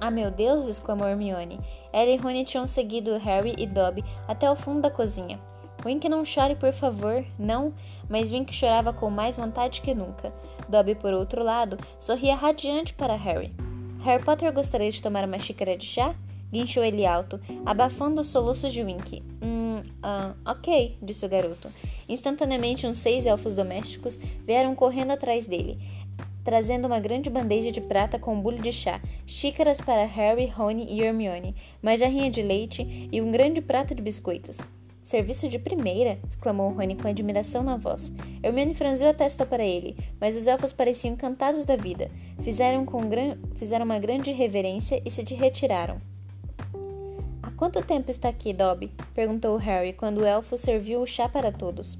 Ah, 0.00 0.10
meu 0.10 0.30
Deus! 0.30 0.66
exclamou 0.66 1.06
Hermione. 1.06 1.60
Ela 1.92 2.10
e 2.10 2.16
Rony 2.16 2.44
tinham 2.44 2.66
seguido 2.66 3.18
Harry 3.18 3.54
e 3.58 3.66
Dobby 3.66 4.02
até 4.26 4.50
o 4.50 4.56
fundo 4.56 4.80
da 4.80 4.90
cozinha. 4.90 5.38
Wink 5.84 6.08
não 6.08 6.24
chore, 6.24 6.54
por 6.54 6.72
favor. 6.72 7.24
Não, 7.38 7.72
mas 8.08 8.30
Wink 8.30 8.54
chorava 8.54 8.92
com 8.92 9.10
mais 9.10 9.36
vontade 9.36 9.80
que 9.80 9.94
nunca. 9.94 10.32
Dobby, 10.68 10.94
por 10.94 11.12
outro 11.12 11.42
lado, 11.42 11.78
sorria 11.98 12.34
radiante 12.34 12.94
para 12.94 13.16
Harry. 13.16 13.52
Harry 14.02 14.22
Potter 14.22 14.52
gostaria 14.52 14.90
de 14.90 15.02
tomar 15.02 15.24
uma 15.24 15.38
xícara 15.38 15.76
de 15.76 15.86
chá? 15.86 16.14
Guinchou 16.52 16.82
ele 16.82 17.06
alto, 17.06 17.40
abafando 17.64 18.20
os 18.20 18.26
soluços 18.26 18.72
de 18.72 18.82
Wink. 18.82 19.22
Hum, 19.42 19.82
uh, 20.02 20.34
ok, 20.44 20.98
disse 21.00 21.24
o 21.24 21.28
garoto. 21.28 21.68
Instantaneamente, 22.08 22.86
uns 22.86 22.98
seis 22.98 23.24
elfos 23.24 23.54
domésticos 23.54 24.16
vieram 24.44 24.74
correndo 24.74 25.12
atrás 25.12 25.46
dele 25.46 25.78
trazendo 26.42 26.86
uma 26.86 26.98
grande 26.98 27.28
bandeja 27.28 27.70
de 27.70 27.80
prata 27.80 28.18
com 28.18 28.34
um 28.34 28.40
bule 28.40 28.60
de 28.60 28.72
chá, 28.72 29.00
xícaras 29.26 29.80
para 29.80 30.06
Harry, 30.06 30.46
Rony 30.46 30.86
e 30.88 31.02
Hermione, 31.02 31.54
uma 31.82 31.96
jarrinha 31.96 32.30
de 32.30 32.42
leite 32.42 33.08
e 33.12 33.20
um 33.20 33.30
grande 33.30 33.60
prato 33.60 33.94
de 33.94 34.02
biscoitos. 34.02 34.58
Serviço 35.10 35.48
de 35.48 35.58
primeira! 35.58 36.20
exclamou 36.28 36.70
Rony 36.70 36.94
com 36.94 37.08
admiração 37.08 37.64
na 37.64 37.76
voz. 37.76 38.12
Hermione 38.44 38.76
franziu 38.76 39.08
a 39.08 39.12
testa 39.12 39.44
para 39.44 39.64
ele, 39.64 39.96
mas 40.20 40.36
os 40.36 40.46
elfos 40.46 40.70
pareciam 40.70 41.14
encantados 41.14 41.66
da 41.66 41.74
vida. 41.74 42.08
Fizeram, 42.38 42.86
com 42.86 43.08
gran... 43.08 43.36
Fizeram 43.56 43.84
uma 43.84 43.98
grande 43.98 44.30
reverência 44.30 45.02
e 45.04 45.10
se 45.10 45.22
retiraram. 45.34 46.00
Há 47.42 47.50
quanto 47.50 47.84
tempo 47.84 48.08
está 48.08 48.28
aqui, 48.28 48.52
Dobby? 48.52 48.92
perguntou 49.12 49.56
Harry 49.56 49.92
quando 49.94 50.18
o 50.18 50.24
elfo 50.24 50.56
serviu 50.56 51.02
o 51.02 51.06
chá 51.08 51.28
para 51.28 51.50
todos. 51.50 51.96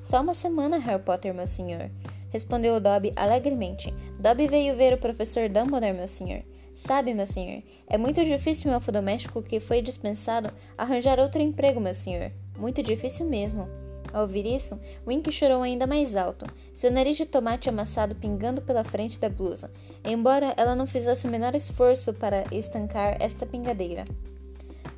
Só 0.00 0.22
uma 0.22 0.32
semana, 0.32 0.78
Harry 0.78 1.02
Potter, 1.02 1.34
meu 1.34 1.46
senhor 1.46 1.90
respondeu 2.36 2.80
Dobby 2.80 3.12
alegremente. 3.16 3.92
Dobby 4.18 4.46
veio 4.46 4.76
ver 4.76 4.92
o 4.92 4.98
professor 4.98 5.48
Dumbledore, 5.48 5.92
meu 5.92 6.08
senhor. 6.08 6.42
Sabe, 6.76 7.14
meu 7.14 7.24
senhor, 7.24 7.62
é 7.86 7.96
muito 7.96 8.22
difícil 8.22 8.70
um 8.70 8.74
elfo 8.74 8.92
doméstico 8.92 9.42
que 9.42 9.58
foi 9.58 9.80
dispensado 9.80 10.52
arranjar 10.76 11.18
outro 11.18 11.40
emprego, 11.40 11.80
meu 11.80 11.94
senhor. 11.94 12.30
Muito 12.58 12.82
difícil 12.82 13.24
mesmo. 13.24 13.66
Ao 14.12 14.22
ouvir 14.22 14.44
isso, 14.44 14.78
Wink 15.06 15.32
chorou 15.32 15.62
ainda 15.62 15.86
mais 15.86 16.14
alto, 16.14 16.44
seu 16.74 16.92
nariz 16.92 17.16
de 17.16 17.24
tomate 17.24 17.70
amassado 17.70 18.14
pingando 18.14 18.60
pela 18.60 18.84
frente 18.84 19.18
da 19.18 19.30
blusa, 19.30 19.72
embora 20.04 20.52
ela 20.54 20.76
não 20.76 20.86
fizesse 20.86 21.26
o 21.26 21.30
menor 21.30 21.54
esforço 21.54 22.12
para 22.12 22.44
estancar 22.52 23.16
esta 23.20 23.46
pingadeira. 23.46 24.04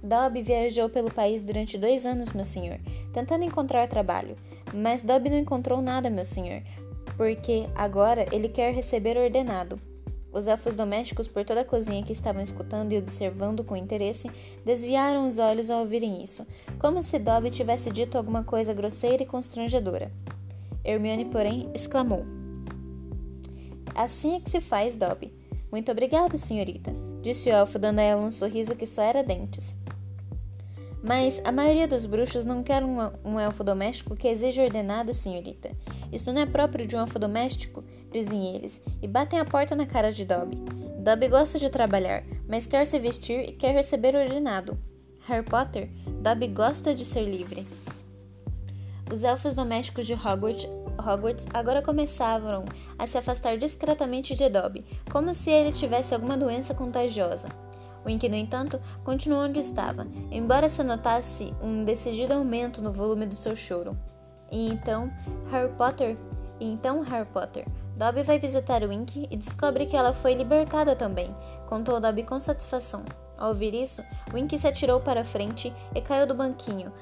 Dobby 0.03 0.43
viajou 0.43 0.89
pelo 0.89 1.15
país 1.15 1.43
durante 1.43 1.79
dois 1.79 2.05
anos, 2.05 2.33
meu 2.33 2.45
senhor, 2.45 2.81
tentando 3.13 3.45
encontrar 3.45 3.87
trabalho. 3.87 4.35
Mas 4.75 5.01
Dobby 5.01 5.31
não 5.31 5.39
encontrou 5.39 5.81
nada, 5.81 6.11
meu 6.11 6.25
senhor, 6.25 6.61
porque 7.17 7.69
agora 7.77 8.27
ele 8.33 8.49
quer 8.49 8.75
receber 8.75 9.17
ordenado. 9.17 9.81
Os 10.39 10.47
elfos 10.47 10.77
domésticos 10.77 11.27
por 11.27 11.45
toda 11.45 11.63
a 11.63 11.65
cozinha 11.65 12.05
que 12.05 12.13
estavam 12.13 12.41
escutando 12.41 12.93
e 12.93 12.97
observando 12.97 13.65
com 13.65 13.75
interesse 13.75 14.31
desviaram 14.65 15.27
os 15.27 15.41
olhos 15.41 15.69
ao 15.69 15.81
ouvirem 15.81 16.23
isso, 16.23 16.47
como 16.79 17.03
se 17.03 17.19
Dobby 17.19 17.51
tivesse 17.51 17.91
dito 17.91 18.17
alguma 18.17 18.45
coisa 18.45 18.73
grosseira 18.73 19.25
e 19.25 19.27
constrangedora. 19.27 20.13
Hermione, 20.85 21.25
porém, 21.25 21.69
exclamou: 21.75 22.25
Assim 23.97 24.37
é 24.37 24.41
que 24.41 24.49
se 24.49 24.61
faz, 24.61 24.95
Dobby. 24.95 25.35
Muito 25.73 25.91
obrigado, 25.91 26.39
senhorita, 26.39 26.93
disse 27.21 27.51
o 27.51 27.53
elfo, 27.53 27.77
dando 27.77 27.99
a 27.99 28.03
ela 28.03 28.23
um 28.23 28.31
sorriso 28.31 28.77
que 28.77 28.87
só 28.87 29.03
era 29.03 29.25
dentes. 29.25 29.77
Mas 31.03 31.41
a 31.45 31.51
maioria 31.51 31.89
dos 31.89 32.07
bruxos 32.07 32.45
não 32.45 32.63
quer 32.63 32.85
um, 32.85 32.99
um 33.25 33.41
elfo 33.41 33.65
doméstico 33.65 34.15
que 34.15 34.29
exija 34.29 34.63
ordenado, 34.63 35.13
senhorita. 35.13 35.71
Isso 36.13 36.33
não 36.33 36.43
é 36.43 36.47
próprio 36.47 36.87
de 36.87 36.95
um 36.95 37.01
elfo 37.01 37.19
doméstico, 37.19 37.83
dizem 38.13 38.55
eles, 38.55 38.83
e 39.03 39.09
batem 39.09 39.39
a 39.39 39.45
porta 39.45 39.75
na 39.75 39.87
cara 39.87 40.11
de 40.11 40.25
Dobby. 40.25 40.57
Dobby 41.03 41.29
gosta 41.29 41.59
de 41.59 41.71
trabalhar, 41.71 42.25
mas 42.49 42.67
quer 42.67 42.85
se 42.85 42.99
vestir 42.99 43.49
e 43.49 43.53
quer 43.53 43.73
receber 43.73 44.15
ordenado. 44.15 44.79
Harry 45.27 45.45
Potter, 45.45 45.91
Dobby 46.23 46.49
gosta 46.49 46.95
de 46.95 47.05
ser 47.05 47.25
livre. 47.25 47.67
Os 49.13 49.25
elfos 49.25 49.55
domésticos 49.55 50.07
de 50.07 50.15
Hogwarts, 50.15 50.69
Hogwarts 50.99 51.47
agora 51.55 51.81
começavam 51.81 52.65
a 52.99 53.07
se 53.07 53.17
afastar 53.17 53.57
discretamente 53.57 54.35
de 54.35 54.49
Dobby, 54.49 54.85
como 55.11 55.35
se 55.35 55.51
ele 55.51 55.73
tivesse 55.73 56.15
alguma 56.15 56.37
doença 56.37 56.75
contagiosa. 56.75 57.49
Wink, 58.05 58.29
no 58.29 58.37
entanto, 58.37 58.81
continuou 59.05 59.45
onde 59.45 59.61
estava, 59.61 60.07
embora 60.31 60.69
se 60.69 60.83
notasse 60.83 61.55
um 61.61 61.85
decidido 61.85 62.35
aumento 62.35 62.83
no 62.83 62.93
volume 62.93 63.27
do 63.27 63.35
seu 63.35 63.55
choro. 63.55 63.97
E 64.51 64.69
então, 64.69 65.13
Harry 65.51 65.73
Potter, 65.75 66.17
e 66.59 66.67
então 66.67 67.03
Harry 67.03 67.29
Potter, 67.33 67.67
Dobby 67.99 68.23
vai 68.23 68.39
visitar 68.39 68.85
Wink 68.85 69.27
e 69.29 69.37
descobre 69.37 69.85
que 69.85 69.97
ela 69.97 70.13
foi 70.13 70.33
libertada 70.33 70.95
também, 70.95 71.35
contou 71.67 71.99
Dobby 71.99 72.23
com 72.23 72.39
satisfação. 72.39 73.05
Ao 73.37 73.49
ouvir 73.49 73.75
isso, 73.75 74.05
Wink 74.33 74.57
se 74.57 74.69
atirou 74.69 75.01
para 75.01 75.23
a 75.23 75.25
frente 75.25 75.75
e 75.93 76.01
caiu 76.01 76.25
do 76.25 76.33
banquinho, 76.33 76.93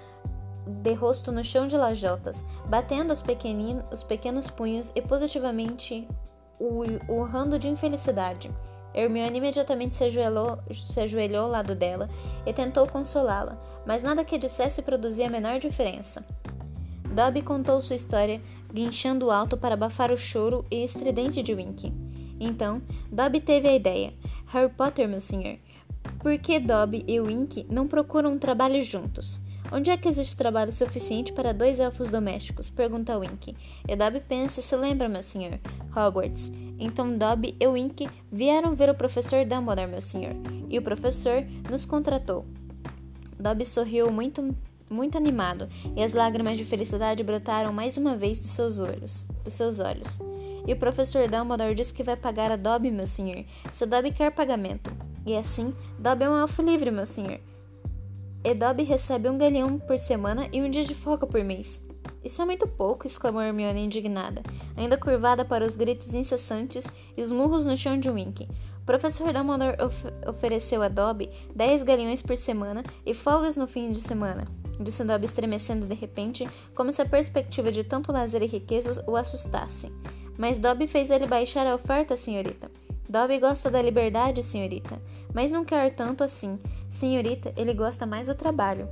de 0.66 0.94
rosto 0.94 1.30
no 1.30 1.44
chão 1.44 1.66
de 1.66 1.76
lajotas, 1.76 2.46
batendo 2.64 3.12
os, 3.12 3.22
os 3.92 4.02
pequenos 4.02 4.48
punhos 4.48 4.90
e 4.96 5.02
positivamente 5.02 6.08
urrando 6.58 7.58
de 7.58 7.68
infelicidade. 7.68 8.50
Hermione 8.94 9.36
imediatamente 9.36 9.96
se 9.96 10.04
ajoelhou, 10.04 10.58
se 10.72 10.98
ajoelhou 10.98 11.44
ao 11.44 11.50
lado 11.50 11.74
dela 11.74 12.08
e 12.46 12.54
tentou 12.54 12.86
consolá-la, 12.86 13.58
mas 13.84 14.02
nada 14.02 14.24
que 14.24 14.38
dissesse 14.38 14.80
produzia 14.80 15.26
a 15.26 15.30
menor 15.30 15.58
diferença. 15.58 16.24
Dobby 17.16 17.40
contou 17.40 17.80
sua 17.80 17.96
história, 17.96 18.42
guinchando 18.70 19.30
alto 19.30 19.56
para 19.56 19.72
abafar 19.72 20.12
o 20.12 20.18
choro 20.18 20.66
e 20.70 20.84
estridente 20.84 21.42
de 21.42 21.54
Wink. 21.54 21.90
Então, 22.38 22.82
Dobby 23.10 23.40
teve 23.40 23.66
a 23.66 23.74
ideia. 23.74 24.12
Harry 24.48 24.70
Potter, 24.70 25.08
meu 25.08 25.18
senhor, 25.18 25.56
por 26.18 26.36
que 26.36 26.60
Dobby 26.60 27.02
e 27.08 27.18
Wink 27.18 27.66
não 27.70 27.88
procuram 27.88 28.34
um 28.34 28.38
trabalho 28.38 28.82
juntos? 28.82 29.38
Onde 29.72 29.88
é 29.88 29.96
que 29.96 30.06
existe 30.06 30.36
trabalho 30.36 30.70
suficiente 30.70 31.32
para 31.32 31.54
dois 31.54 31.80
elfos 31.80 32.10
domésticos? 32.10 32.68
Pergunta 32.68 33.16
Wink. 33.16 33.56
E 33.88 33.96
Dobby 33.96 34.20
pensa 34.20 34.60
e 34.60 34.62
se 34.62 34.76
lembra, 34.76 35.08
meu 35.08 35.22
senhor. 35.22 35.58
Hogwarts. 35.96 36.52
Então 36.78 37.16
Dobby 37.16 37.56
e 37.58 37.66
Wink 37.66 38.10
vieram 38.30 38.74
ver 38.74 38.90
o 38.90 38.94
professor 38.94 39.42
Dumbledore, 39.46 39.90
meu 39.90 40.02
senhor. 40.02 40.36
E 40.68 40.78
o 40.78 40.82
professor 40.82 41.46
nos 41.70 41.86
contratou. 41.86 42.44
Dobby 43.38 43.64
sorriu 43.64 44.12
muito, 44.12 44.54
muito 44.90 45.18
animado, 45.18 45.68
e 45.94 46.02
as 46.02 46.12
lágrimas 46.12 46.56
de 46.56 46.64
felicidade 46.64 47.22
brotaram 47.22 47.72
mais 47.72 47.96
uma 47.96 48.16
vez 48.16 48.38
dos 48.38 48.50
seus 48.50 48.78
olhos. 48.78 49.26
Dos 49.44 49.54
seus 49.54 49.80
olhos. 49.80 50.18
E 50.66 50.72
o 50.72 50.76
professor 50.76 51.28
Dumbledore 51.28 51.74
disse 51.74 51.94
que 51.94 52.02
vai 52.02 52.16
pagar 52.16 52.50
a 52.50 52.56
Dobby, 52.56 52.90
meu 52.90 53.06
senhor, 53.06 53.44
se 53.72 53.86
Dobby 53.86 54.10
quer 54.10 54.30
pagamento. 54.32 54.90
E 55.24 55.36
assim, 55.36 55.74
Dobby 55.98 56.24
é 56.24 56.30
um 56.30 56.38
elfo 56.38 56.62
livre, 56.62 56.90
meu 56.90 57.06
senhor. 57.06 57.40
Edob 58.46 58.80
recebe 58.84 59.28
um 59.28 59.36
galeão 59.36 59.76
por 59.76 59.98
semana 59.98 60.48
e 60.52 60.62
um 60.62 60.70
dia 60.70 60.84
de 60.84 60.94
folga 60.94 61.26
por 61.26 61.42
mês. 61.42 61.82
Isso 62.22 62.40
é 62.40 62.44
muito 62.44 62.68
pouco, 62.68 63.04
exclamou 63.04 63.42
Hermione 63.42 63.84
indignada, 63.84 64.40
ainda 64.76 64.96
curvada 64.96 65.44
para 65.44 65.64
os 65.64 65.74
gritos 65.74 66.14
incessantes 66.14 66.86
e 67.16 67.22
os 67.22 67.32
murros 67.32 67.66
no 67.66 67.76
chão 67.76 67.98
de 67.98 68.08
Wink. 68.08 68.48
O 68.80 68.86
professor 68.86 69.32
Dumbledore 69.32 69.82
of 69.82 70.04
ofereceu 70.28 70.80
a 70.80 70.86
Dobby 70.86 71.28
dez 71.56 71.82
galeões 71.82 72.22
por 72.22 72.36
semana 72.36 72.84
e 73.04 73.12
folgas 73.12 73.56
no 73.56 73.66
fim 73.66 73.90
de 73.90 73.98
semana, 73.98 74.46
disse 74.78 75.04
Dobby 75.04 75.26
estremecendo 75.26 75.86
de 75.86 75.94
repente, 75.94 76.48
como 76.74 76.92
se 76.92 77.02
a 77.02 77.06
perspectiva 77.06 77.70
de 77.70 77.84
tanto 77.84 78.12
lazer 78.12 78.42
e 78.42 78.46
riquezas 78.46 79.00
o 79.06 79.16
assustasse. 79.16 79.92
Mas 80.38 80.58
Dobby 80.58 80.86
fez 80.86 81.10
ele 81.10 81.26
baixar 81.26 81.66
a 81.66 81.74
oferta, 81.74 82.16
senhorita. 82.16 82.70
Dobby 83.08 83.38
gosta 83.38 83.70
da 83.70 83.80
liberdade, 83.80 84.42
senhorita, 84.42 85.00
mas 85.32 85.50
não 85.50 85.64
quer 85.64 85.94
tanto 85.94 86.24
assim. 86.24 86.58
Senhorita, 86.90 87.52
ele 87.56 87.72
gosta 87.72 88.04
mais 88.04 88.26
do 88.26 88.34
trabalho. 88.34 88.88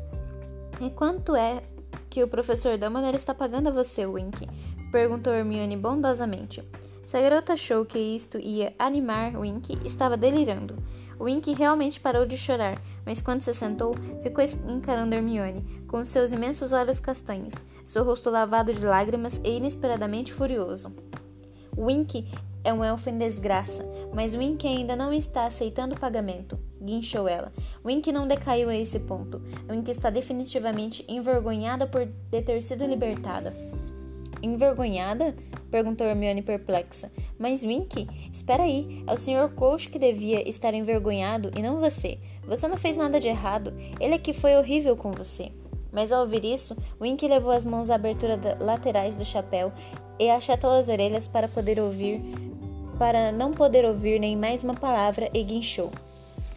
E 0.81 0.91
quanto 0.91 1.35
é 1.35 1.63
que 2.09 2.23
o 2.23 2.29
professor 2.29 2.79
Dumbledore 2.79 3.17
está 3.17 3.35
pagando 3.35 3.69
a 3.69 3.73
você, 3.73 4.07
Wink? 4.07 4.49
Perguntou 4.93 5.33
Hermione 5.33 5.77
bondosamente. 5.77 6.63
Se 7.05 7.17
a 7.17 7.21
garota 7.21 7.53
achou 7.53 7.85
que 7.85 7.99
isto 7.99 8.39
ia 8.39 8.73
animar 8.79 9.37
Wink, 9.37 9.79
estava 9.85 10.17
delirando. 10.17 10.77
Wink 11.21 11.53
realmente 11.55 12.01
parou 12.01 12.25
de 12.25 12.37
chorar, 12.37 12.81
mas 13.05 13.21
quando 13.21 13.41
se 13.41 13.55
sentou, 13.55 13.95
ficou 14.23 14.45
encarando 14.69 15.15
Hermione, 15.15 15.85
com 15.87 16.05
seus 16.05 16.33
imensos 16.33 16.73
olhos 16.73 17.01
castanhos, 17.01 17.67
seu 17.85 18.05
rosto 18.05 18.31
lavado 18.31 18.73
de 18.73 18.85
lágrimas 18.85 19.41
e 19.45 19.57
inesperadamente 19.57 20.33
furioso. 20.33 20.95
Wink 21.77 22.27
é 22.65 22.73
um 22.73 22.83
elfo 22.83 23.11
em 23.11 23.19
desgraça, 23.19 23.85
mas 24.15 24.35
Wink 24.35 24.67
ainda 24.67 24.97
não 24.97 25.13
está 25.13 25.47
aceitando 25.47 25.95
o 25.95 26.01
pagamento, 26.01 26.59
guinchou 26.81 27.29
ela. 27.29 27.53
Wink 27.85 28.11
não 28.11 28.27
decaiu 28.27 28.69
a 28.69 28.77
esse 28.77 29.01
ponto. 29.01 29.43
Wink 29.69 29.91
está 29.91 30.09
definitivamente 30.09 31.05
envergonhada 31.07 31.87
por 31.87 32.07
ter 32.31 32.63
sido 32.63 32.87
libertada. 32.87 33.53
Envergonhada? 34.43 35.35
Perguntou 35.75 36.07
Hermione 36.07 36.41
perplexa. 36.41 37.11
Mas 37.37 37.65
Wink, 37.65 38.07
espera 38.33 38.63
aí, 38.63 39.03
é 39.09 39.13
o 39.13 39.17
Sr. 39.17 39.53
Crouch 39.57 39.89
que 39.89 39.99
devia 39.99 40.49
estar 40.49 40.73
envergonhado 40.73 41.51
e 41.57 41.63
não 41.63 41.81
você. 41.81 42.17
Você 42.47 42.69
não 42.69 42.77
fez 42.77 42.97
nada 42.97 43.19
de 43.19 43.27
errado. 43.27 43.75
Ele 43.99 44.15
é 44.15 44.19
que 44.19 44.33
foi 44.33 44.55
horrível 44.57 44.97
com 44.97 45.11
você. 45.11 45.51
Mas 45.91 46.13
ao 46.13 46.21
ouvir 46.21 46.45
isso, 46.45 46.77
Wink 47.01 47.27
levou 47.27 47.51
as 47.51 47.65
mãos 47.65 47.91
à 47.91 47.97
abertura 47.97 48.39
laterais 48.61 49.17
do 49.17 49.25
chapéu 49.25 49.73
e 50.17 50.31
achatou 50.31 50.71
as 50.71 50.89
orelhas 50.89 51.27
para 51.27 51.49
poder 51.49 51.81
ouvir 51.81 52.23
para 52.97 53.33
não 53.33 53.51
poder 53.51 53.85
ouvir 53.85 54.21
nem 54.21 54.37
mais 54.37 54.63
uma 54.63 54.75
palavra 54.75 55.29
e 55.35 55.43
guinchou. 55.43 55.91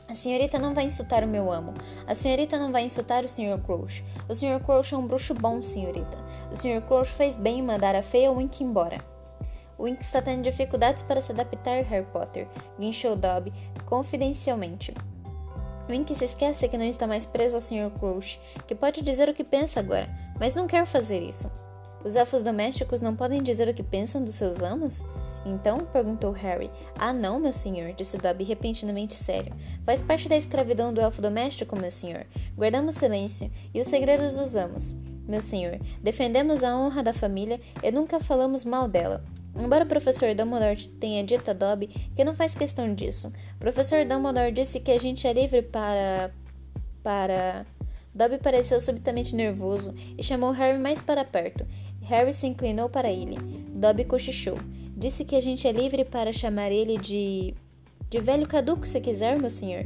A 0.08 0.14
senhorita 0.14 0.60
não 0.60 0.76
vai 0.76 0.86
insultar 0.86 1.24
o 1.24 1.28
meu 1.28 1.52
amo. 1.52 1.74
A 2.06 2.14
senhorita 2.14 2.60
não 2.60 2.72
vai 2.72 2.84
insultar 2.84 3.26
o 3.26 3.28
Sr. 3.28 3.60
Crouch. 3.66 4.06
O 4.30 4.36
Sr. 4.36 4.64
Crouch 4.64 4.94
é 4.94 4.98
um 4.98 5.08
bruxo 5.08 5.34
bom, 5.34 5.62
senhorita. 5.64 6.18
O 6.52 6.56
Sr. 6.56 6.82
Crouch 6.88 7.12
fez 7.12 7.38
bem 7.38 7.60
em 7.60 7.64
mandar 7.64 7.96
a 7.96 8.02
feia 8.02 8.32
Wink 8.32 8.64
embora. 8.64 8.98
Wink 9.80 10.02
está 10.02 10.22
tendo 10.22 10.44
dificuldades 10.44 11.04
para 11.04 11.22
se 11.22 11.32
adaptar, 11.32 11.84
Harry 11.84 12.06
Potter, 12.12 12.48
guinchou 12.80 13.16
Dobby 13.16 13.54
confidencialmente. 13.86 14.94
Wink 15.90 16.14
se 16.16 16.26
esquece 16.26 16.68
que 16.68 16.78
não 16.78 16.86
está 16.86 17.06
mais 17.08 17.26
preso 17.26 17.56
ao 17.56 17.62
Sr. 17.62 17.92
Crouch, 18.00 18.40
que 18.66 18.76
pode 18.76 19.02
dizer 19.02 19.30
o 19.30 19.34
que 19.34 19.44
pensa 19.44 19.80
agora, 19.80 20.10
mas 20.40 20.56
não 20.56 20.68
quer 20.68 20.86
fazer 20.86 21.22
isso. 21.22 21.52
Os 22.04 22.16
elfos 22.16 22.44
domésticos 22.44 23.02
não 23.02 23.16
podem 23.16 23.44
dizer 23.44 23.68
o 23.70 23.74
que 23.74 23.84
pensam 23.84 24.24
dos 24.24 24.36
seus 24.36 24.62
amos? 24.62 25.04
Então? 25.48 25.80
perguntou 25.80 26.32
Harry. 26.32 26.70
Ah, 26.98 27.14
não, 27.14 27.40
meu 27.40 27.54
senhor, 27.54 27.94
disse 27.94 28.18
Dobby 28.18 28.44
repentinamente 28.44 29.16
sério. 29.16 29.54
Faz 29.84 30.02
parte 30.02 30.28
da 30.28 30.36
escravidão 30.36 30.94
do 30.94 31.00
elfo 31.00 31.22
doméstico, 31.22 31.76
meu 31.76 31.90
senhor. 31.90 32.26
Guardamos 32.56 32.96
silêncio 32.96 33.50
e 33.74 33.80
os 33.80 33.88
segredos 33.88 34.38
usamos. 34.38 34.94
Meu 35.28 35.42
senhor, 35.42 35.80
defendemos 36.02 36.64
a 36.64 36.78
honra 36.78 37.04
da 37.04 37.14
família 37.14 37.60
e 37.84 37.92
nunca 37.92 38.20
falamos 38.20 38.64
mal 38.64 38.88
dela. 38.88 39.24
Embora 39.58 39.86
o 39.86 39.88
professor 39.88 40.36
Dumbledore 40.36 40.88
tenha 40.88 41.24
dito 41.24 41.50
a 41.50 41.54
Dobby 41.54 41.88
que 42.16 42.24
não 42.24 42.36
faz 42.36 42.54
questão 42.54 42.94
disso, 42.94 43.32
o 43.56 43.60
professor 43.60 44.06
Dumbledore 44.06 44.52
disse 44.52 44.80
que 44.80 44.92
a 44.92 45.00
gente 45.00 45.28
é 45.28 45.34
livre 45.34 45.62
para. 45.62 46.32
para. 47.02 47.66
Dobby 48.14 48.38
pareceu 48.38 48.80
subitamente 48.82 49.36
nervoso 49.36 49.94
e 50.18 50.24
chamou 50.24 50.52
Harry 50.52 50.80
mais 50.80 51.02
para 51.02 51.24
perto. 51.24 51.66
Harry 52.04 52.34
se 52.34 52.48
inclinou 52.48 52.90
para 52.90 53.12
ele. 53.12 53.38
Dobby 53.76 54.06
cochichou. 54.06 54.58
Disse 54.98 55.24
que 55.24 55.36
a 55.36 55.40
gente 55.40 55.68
é 55.68 55.72
livre 55.72 56.04
para 56.04 56.34
chamar 56.34 56.72
ele 56.72 56.98
de. 56.98 57.54
de 58.10 58.20
velho 58.20 58.48
caduco, 58.48 58.88
se 58.88 59.00
quiser, 59.00 59.40
meu 59.40 59.52
senhor. 59.52 59.86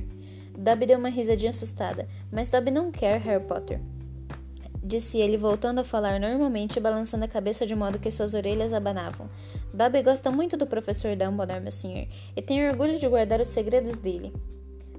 Dobby 0.57 0.85
deu 0.85 0.97
uma 0.97 1.09
risadinha 1.09 1.49
assustada, 1.49 2.07
mas 2.31 2.49
Dobby 2.49 2.71
não 2.71 2.93
quer 2.93 3.19
Harry 3.19 3.43
Potter. 3.43 3.81
Disse 4.81 5.17
ele, 5.17 5.35
voltando 5.35 5.79
a 5.79 5.83
falar 5.83 6.17
normalmente 6.17 6.77
e 6.77 6.79
balançando 6.79 7.25
a 7.25 7.27
cabeça 7.27 7.65
de 7.65 7.75
modo 7.75 7.99
que 7.99 8.09
suas 8.09 8.33
orelhas 8.33 8.71
abanavam. 8.71 9.29
Dobby 9.73 10.01
gosta 10.01 10.31
muito 10.31 10.55
do 10.55 10.65
professor 10.65 11.13
Dumbledore, 11.17 11.59
meu 11.59 11.73
senhor, 11.73 12.07
e 12.33 12.41
tem 12.41 12.69
orgulho 12.69 12.97
de 12.97 13.07
guardar 13.07 13.41
os 13.41 13.49
segredos 13.49 13.97
dele. 13.97 14.31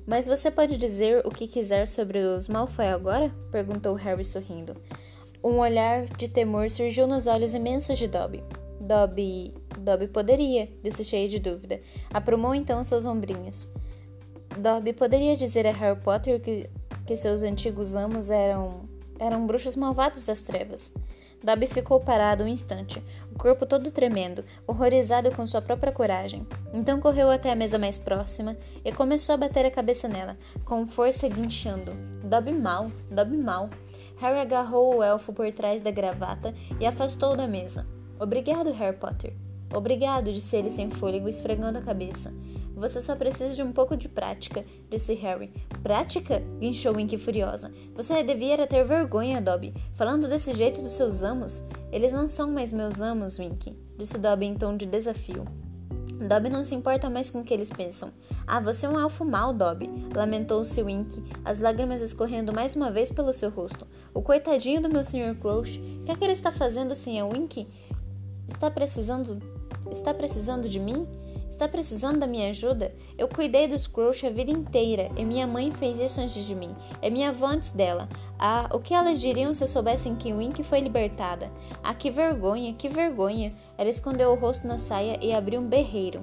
Mas 0.07 0.27
você 0.27 0.51
pode 0.51 0.77
dizer 0.77 1.27
o 1.27 1.31
que 1.31 1.48
quiser 1.48 1.87
sobre 1.87 2.18
os 2.18 2.48
Malfoy 2.48 2.88
agora? 2.88 3.35
perguntou 3.51 3.94
Harry 3.94 4.27
sorrindo. 4.27 4.77
Um 5.42 5.59
olhar 5.59 6.05
de 6.05 6.29
temor 6.29 6.68
surgiu 6.68 7.07
nos 7.07 7.27
olhos 7.27 7.55
imensos 7.55 7.98
de 7.98 8.07
Dobby. 8.07 8.44
Dobby. 8.79 9.62
Dobby 9.83 10.09
poderia, 10.09 10.68
disse 10.83 11.05
cheio 11.05 11.29
de 11.29 11.38
dúvida. 11.38 11.81
Aprumou 12.12 12.55
então 12.55 12.83
seus 12.85 13.05
ombrinhos. 13.05 13.68
Dobby 14.59 14.92
poderia 14.92 15.37
dizer 15.37 15.66
a 15.66 15.73
Harry 15.73 15.99
Potter 16.01 16.40
que, 16.40 16.68
que 17.07 17.16
seus 17.16 17.42
antigos 17.42 17.97
amos 17.97 18.31
eram. 18.31 18.88
eram 19.18 19.47
bruxos 19.47 19.77
malvados 19.77 20.27
das 20.27 20.40
trevas. 20.40 20.92
Dobby 21.42 21.66
ficou 21.66 21.99
parado 21.99 22.45
um 22.45 22.49
instante, 22.49 23.03
o 23.35 23.37
corpo 23.37 23.66
todo 23.66 23.90
tremendo, 23.90 24.45
horrorizado 24.64 25.33
com 25.33 25.45
sua 25.45 25.61
própria 25.61 25.92
coragem. 25.92 26.47
Então 26.73 27.01
correu 27.01 27.31
até 27.31 27.51
a 27.51 27.57
mesa 27.57 27.79
mais 27.79 27.99
próxima 27.99 28.57
e 28.85 28.92
começou 28.92 29.35
a 29.35 29.38
bater 29.38 29.66
a 29.66 29.71
cabeça 29.71 30.07
nela, 30.07 30.37
com 30.64 30.87
força 30.87 31.29
guinchando. 31.29 31.92
Dobby 32.23 32.53
mal, 32.53 32.90
Dobby 33.11 33.37
mal. 33.37 33.68
Harry 34.18 34.38
agarrou 34.38 34.99
o 34.99 35.03
elfo 35.03 35.33
por 35.33 35.51
trás 35.51 35.83
da 35.83 35.90
gravata 35.90 36.55
e 36.79 36.87
afastou 36.87 37.37
da 37.37 37.49
mesa. 37.49 37.85
Obrigado, 38.21 38.71
Harry 38.71 38.97
Potter. 38.97 39.35
Obrigado, 39.74 40.32
disse 40.32 40.56
ele 40.56 40.70
sem 40.70 40.90
fôlego, 40.90 41.28
esfregando 41.28 41.78
a 41.78 41.82
cabeça. 41.82 42.32
Você 42.74 43.00
só 43.00 43.14
precisa 43.14 43.54
de 43.54 43.62
um 43.62 43.72
pouco 43.72 43.96
de 43.96 44.08
prática, 44.08 44.64
disse 44.90 45.14
Harry. 45.14 45.52
Prática? 45.82 46.42
guinchou 46.58 46.96
Wink 46.96 47.16
furiosa. 47.16 47.72
Você 47.94 48.22
devia 48.22 48.66
ter 48.66 48.85
vergonha, 48.85 49.40
Dobby. 49.40 49.74
Falando 49.94 50.28
desse 50.28 50.52
jeito 50.52 50.82
dos 50.82 50.92
seus 50.92 51.22
amos. 51.22 51.62
Eles 51.92 52.12
não 52.12 52.26
são 52.26 52.50
mais 52.50 52.72
meus 52.72 53.00
amos, 53.00 53.38
Wink, 53.38 53.76
disse 53.98 54.18
Dobby 54.18 54.46
em 54.46 54.54
tom 54.54 54.76
de 54.76 54.87
desafio. 54.87 55.44
Dobby 56.28 56.48
não 56.48 56.64
se 56.64 56.74
importa 56.74 57.11
mais 57.11 57.30
com 57.30 57.40
o 57.40 57.44
que 57.44 57.52
eles 57.52 57.70
pensam. 57.70 58.12
Ah, 58.46 58.61
você 58.61 58.87
é 58.87 58.88
um 58.88 58.98
elfo 58.98 59.24
mau, 59.24 59.52
Dobby, 59.52 59.90
lamentou-se 60.14 60.82
Wink, 60.82 61.22
as 61.44 61.58
lágrimas 61.58 62.00
escorrendo 62.00 62.52
mais 62.52 62.74
uma 62.74 62.90
vez 62.90 63.11
pelo 63.11 63.32
seu 63.32 63.50
rosto. 63.50 63.87
O 64.14 64.22
coitadinho 64.22 64.80
do 64.80 64.88
meu 64.88 65.04
Sr. 65.04 65.37
Crouch, 65.40 65.78
o 65.78 66.04
que 66.04 66.12
é 66.12 66.16
que 66.16 66.24
ele 66.24 66.32
está 66.32 66.50
fazendo 66.50 66.94
sem 66.94 67.20
a 67.20 67.26
Wink? 67.26 67.66
Está 68.48 68.70
precisando. 68.70 69.38
Está 69.92 70.14
precisando 70.14 70.68
de 70.68 70.81
mim? 70.81 71.07
Está 71.46 71.68
precisando 71.68 72.18
da 72.18 72.26
minha 72.26 72.48
ajuda? 72.48 72.94
Eu 73.18 73.28
cuidei 73.28 73.68
dos 73.68 73.87
Crouch 73.87 74.26
a 74.26 74.31
vida 74.31 74.50
inteira 74.50 75.11
e 75.18 75.24
minha 75.24 75.46
mãe 75.46 75.70
fez 75.70 76.00
isso 76.00 76.18
antes 76.18 76.46
de 76.46 76.55
mim. 76.55 76.74
É 77.02 77.11
minha 77.11 77.28
avó 77.28 77.46
antes 77.46 77.70
dela. 77.70 78.09
Ah, 78.38 78.70
o 78.72 78.81
que 78.81 78.94
elas 78.94 79.20
diriam 79.20 79.52
se 79.52 79.68
soubessem 79.68 80.16
que 80.16 80.33
Wink 80.33 80.64
foi 80.64 80.81
libertada? 80.81 81.52
Ah, 81.85 81.94
que 81.94 82.11
vergonha, 82.11 82.72
que 82.72 82.88
vergonha! 82.88 83.55
Ela 83.76 83.90
escondeu 83.90 84.31
o 84.31 84.35
rosto 84.35 84.66
na 84.66 84.78
saia 84.78 85.18
e 85.20 85.31
abriu 85.31 85.61
um 85.61 85.68
berreiro. 85.68 86.22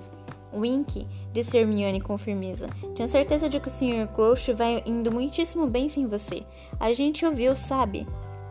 Wink, 0.52 1.08
disse 1.32 1.60
Hermione 1.60 2.02
com 2.02 2.18
firmeza. 2.18 2.68
Tinha 2.96 3.08
certeza 3.08 3.48
de 3.48 3.60
que 3.60 3.68
o 3.68 3.72
Sr. 3.72 4.08
Crouch 4.16 4.52
vai 4.52 4.82
indo 4.84 5.12
muitíssimo 5.12 5.68
bem 5.68 5.88
sem 5.88 6.08
você. 6.08 6.44
A 6.80 6.92
gente 6.92 7.24
ouviu, 7.24 7.56
sabe? 7.56 8.08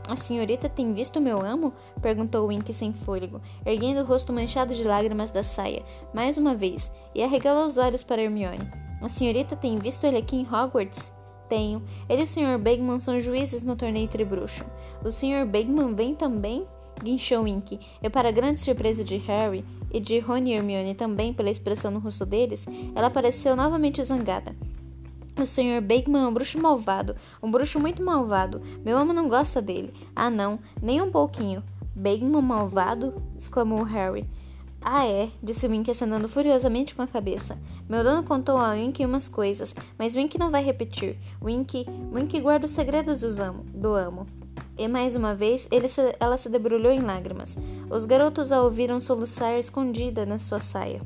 A 0.08 0.16
senhorita 0.16 0.70
tem 0.70 0.94
visto 0.94 1.20
meu 1.20 1.44
amo? 1.44 1.74
perguntou 2.00 2.46
Wink 2.46 2.72
sem 2.72 2.94
fôlego, 2.94 3.42
erguendo 3.66 4.00
o 4.00 4.04
rosto 4.04 4.32
manchado 4.32 4.74
de 4.74 4.82
lágrimas 4.82 5.30
da 5.30 5.42
saia, 5.42 5.84
mais 6.14 6.38
uma 6.38 6.54
vez, 6.54 6.90
e 7.14 7.22
arregalou 7.22 7.66
os 7.66 7.76
olhos 7.76 8.02
para 8.02 8.22
Hermione. 8.22 8.72
A 9.02 9.08
senhorita 9.10 9.54
tem 9.54 9.78
visto 9.78 10.04
ele 10.04 10.16
aqui 10.16 10.36
em 10.36 10.46
Hogwarts? 10.46 11.12
Tenho. 11.46 11.82
Ele 12.08 12.22
e 12.22 12.24
o 12.24 12.26
Sr. 12.26 12.58
Bagman 12.58 12.98
são 12.98 13.20
juízes 13.20 13.62
no 13.62 13.76
torneio 13.76 14.08
Tribruxo. 14.08 14.64
O 15.04 15.10
Sr. 15.10 15.46
Bagman 15.46 15.94
vem 15.94 16.14
também? 16.14 16.66
Guinchou 17.02 17.42
Wink, 17.42 17.78
e 18.02 18.10
para 18.10 18.30
grande 18.30 18.58
surpresa 18.58 19.04
de 19.04 19.18
Harry, 19.18 19.62
e 19.92 20.00
de 20.00 20.18
Rony 20.20 20.52
e 20.52 20.54
Hermione 20.54 20.94
também 20.94 21.34
pela 21.34 21.50
expressão 21.50 21.90
no 21.90 22.00
rosto 22.00 22.24
deles, 22.24 22.66
ela 22.94 23.10
pareceu 23.10 23.54
novamente 23.54 24.02
zangada. 24.02 24.56
O 25.38 25.46
Sr. 25.46 25.80
Bakeman 25.80 26.24
é 26.24 26.26
um 26.26 26.34
bruxo 26.34 26.60
malvado, 26.60 27.14
um 27.40 27.48
bruxo 27.48 27.78
muito 27.78 28.02
malvado. 28.02 28.60
Meu 28.84 28.98
amo 28.98 29.12
não 29.12 29.28
gosta 29.28 29.62
dele. 29.62 29.94
Ah, 30.16 30.28
não, 30.28 30.58
nem 30.82 31.00
um 31.00 31.12
pouquinho. 31.12 31.62
Bakeman 31.94 32.42
malvado? 32.42 33.22
exclamou 33.36 33.84
Harry. 33.84 34.28
Ah, 34.82 35.06
é, 35.06 35.30
disse 35.40 35.68
Wink 35.68 35.88
acenando 35.88 36.28
furiosamente 36.28 36.92
com 36.92 37.02
a 37.02 37.06
cabeça. 37.06 37.56
Meu 37.88 38.02
dono 38.02 38.24
contou 38.24 38.56
a 38.56 38.72
Wink 38.72 39.04
umas 39.04 39.28
coisas, 39.28 39.76
mas 39.96 40.16
Wink 40.16 40.36
não 40.36 40.50
vai 40.50 40.64
repetir. 40.64 41.16
Wink, 41.40 41.86
Wink 42.12 42.40
guarda 42.40 42.66
os 42.66 42.72
segredos 42.72 43.20
do 43.20 43.40
amo. 43.40 43.64
Do 43.72 43.94
amo. 43.94 44.26
E 44.76 44.88
mais 44.88 45.14
uma 45.14 45.36
vez, 45.36 45.68
se, 45.88 46.16
ela 46.18 46.36
se 46.36 46.48
debrulhou 46.48 46.92
em 46.92 47.00
lágrimas. 47.00 47.56
Os 47.88 48.06
garotos 48.06 48.50
a 48.50 48.60
ouviram 48.60 48.98
soluçar 48.98 49.54
escondida 49.54 50.26
na 50.26 50.38
sua 50.38 50.58
saia. 50.58 51.00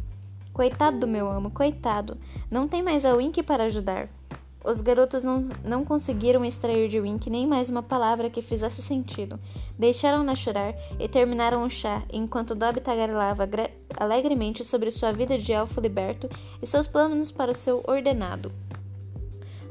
Coitado 0.53 1.01
do 1.01 1.09
meu 1.09 1.31
amo, 1.31 1.51
coitado. 1.51 2.19
Não 2.51 2.69
tem 2.69 2.83
mais 2.83 3.07
a 3.07 3.15
Wink 3.15 3.43
para 3.43 3.65
ajudar. 3.65 4.11
Os 4.65 4.81
garotos 4.81 5.25
não, 5.25 5.41
não 5.65 5.85
conseguiram 5.85 6.45
extrair 6.45 6.89
de 6.89 7.01
Wink 7.01 7.29
nem 7.29 7.47
mais 7.47 7.69
uma 7.69 7.83
palavra 7.83 8.31
que 8.31 8.41
fizesse 8.41 8.81
sentido. 8.81 9.39
Deixaram-na 9.77 10.35
chorar 10.35 10.75
e 11.01 11.09
terminaram 11.09 11.65
o 11.65 11.71
chá, 11.71 12.03
enquanto 12.13 12.55
Dobby 12.55 12.81
tagarelava 12.81 13.49
alegremente 13.97 14.65
sobre 14.65 14.91
sua 14.91 15.13
vida 15.13 15.37
de 15.37 15.53
elfo 15.53 15.81
liberto 15.81 16.29
e 16.63 16.67
seus 16.67 16.87
planos 16.87 17.33
para 17.33 17.51
o 17.51 17.55
seu 17.55 17.83
ordenado. 17.89 18.53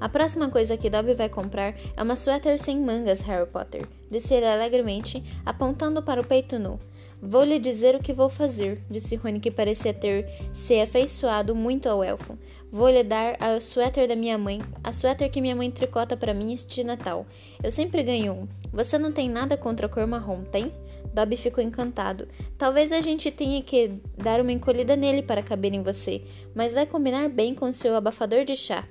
A 0.01 0.10
próxima 0.10 0.49
coisa 0.49 0.75
que 0.75 0.89
Dobby 0.89 1.13
vai 1.13 1.30
comprar 1.30 1.75
é 1.95 2.01
uma 2.01 2.15
suéter 2.15 2.60
sem 2.60 2.82
mangas, 2.82 3.21
Harry 3.21 3.47
Potter, 3.47 3.88
disse 4.10 4.34
ele 4.34 4.47
alegremente, 4.47 5.23
apontando 5.45 6.01
para 6.01 6.19
o 6.19 6.25
peito 6.25 6.58
nu. 6.58 6.80
Vou 7.21 7.43
lhe 7.43 7.60
dizer 7.60 7.93
o 7.93 8.01
que 8.01 8.12
vou 8.12 8.27
fazer, 8.27 8.84
disse 8.89 9.15
Rony, 9.15 9.39
que 9.39 9.51
parecia 9.51 9.93
ter 9.93 10.27
se 10.51 10.82
afeiçoado 10.82 11.54
muito 11.54 11.88
ao 11.88 12.04
elfo. 12.04 12.36
Vou 12.71 12.89
lhe 12.89 13.03
dar 13.03 13.36
a 13.38 13.60
suéter 13.60 14.07
da 14.07 14.15
minha 14.15 14.38
mãe, 14.38 14.62
a 14.81 14.93
suéter 14.93 15.29
que 15.29 15.41
minha 15.41 15.53
mãe 15.53 15.69
tricota 15.69 16.15
para 16.15 16.34
mim 16.34 16.53
este 16.53 16.86
Natal. 16.86 17.25
Eu 17.62 17.69
sempre 17.69 18.01
ganho 18.01 18.31
um. 18.31 18.48
Você 18.71 18.98
não 18.98 19.12
tem 19.12 19.29
nada 19.29 19.58
contra 19.58 19.87
a 19.87 19.89
cor 19.89 20.08
marrom, 20.08 20.43
tem? 20.43 20.71
Dobby 21.13 21.35
ficou 21.35 21.62
encantado. 21.62 22.29
Talvez 22.58 22.93
a 22.93 23.02
gente 23.02 23.29
tenha 23.29 23.62
que 23.62 23.91
dar 24.17 24.39
uma 24.39 24.54
encolhida 24.54 24.96
nele 24.96 25.21
para 25.21 25.43
caber 25.43 25.73
em 25.73 25.83
você, 25.83 26.23
mas 26.56 26.73
vai 26.73 26.85
combinar 26.85 27.27
bem 27.27 27.54
com 27.54 27.73
seu 27.73 27.93
abafador 27.93 28.46
de 28.46 28.56
chá. 28.56 28.87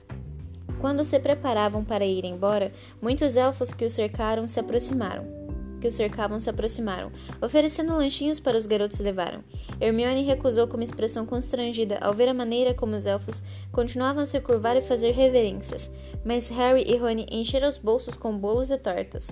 Quando 0.78 1.02
se 1.02 1.18
preparavam 1.18 1.82
para 1.82 2.05
ir 2.05 2.26
embora, 2.26 2.70
muitos 3.00 3.34
elfos 3.34 3.72
que 3.72 3.86
o 3.86 3.90
cercaram 3.90 4.46
se 4.46 4.61
aproximaram 4.61 5.39
que 5.81 5.89
o 5.89 5.91
cercavam 5.91 6.39
se 6.39 6.51
aproximaram, 6.51 7.11
oferecendo 7.41 7.97
lanchinhos 7.97 8.39
para 8.39 8.57
os 8.57 8.66
garotos 8.66 9.01
levaram. 9.01 9.43
Hermione 9.81 10.22
recusou 10.22 10.68
com 10.68 10.76
uma 10.76 10.85
expressão 10.85 11.26
constrangida 11.26 11.99
ao 12.01 12.12
ver 12.12 12.28
a 12.28 12.35
maneira 12.35 12.74
como 12.74 12.95
os 12.95 13.07
elfos 13.07 13.43
continuavam 13.72 14.22
a 14.22 14.26
se 14.26 14.39
curvar 14.41 14.76
e 14.76 14.83
fazer 14.83 15.12
reverências, 15.12 15.91
mas 16.24 16.49
Harry 16.51 16.85
e 16.87 16.97
Rony 16.97 17.26
encheram 17.31 17.68
os 17.68 17.78
bolsos 17.78 18.16
com 18.16 18.37
bolos 18.37 18.70
e 18.70 18.78
tortas. 18.78 19.31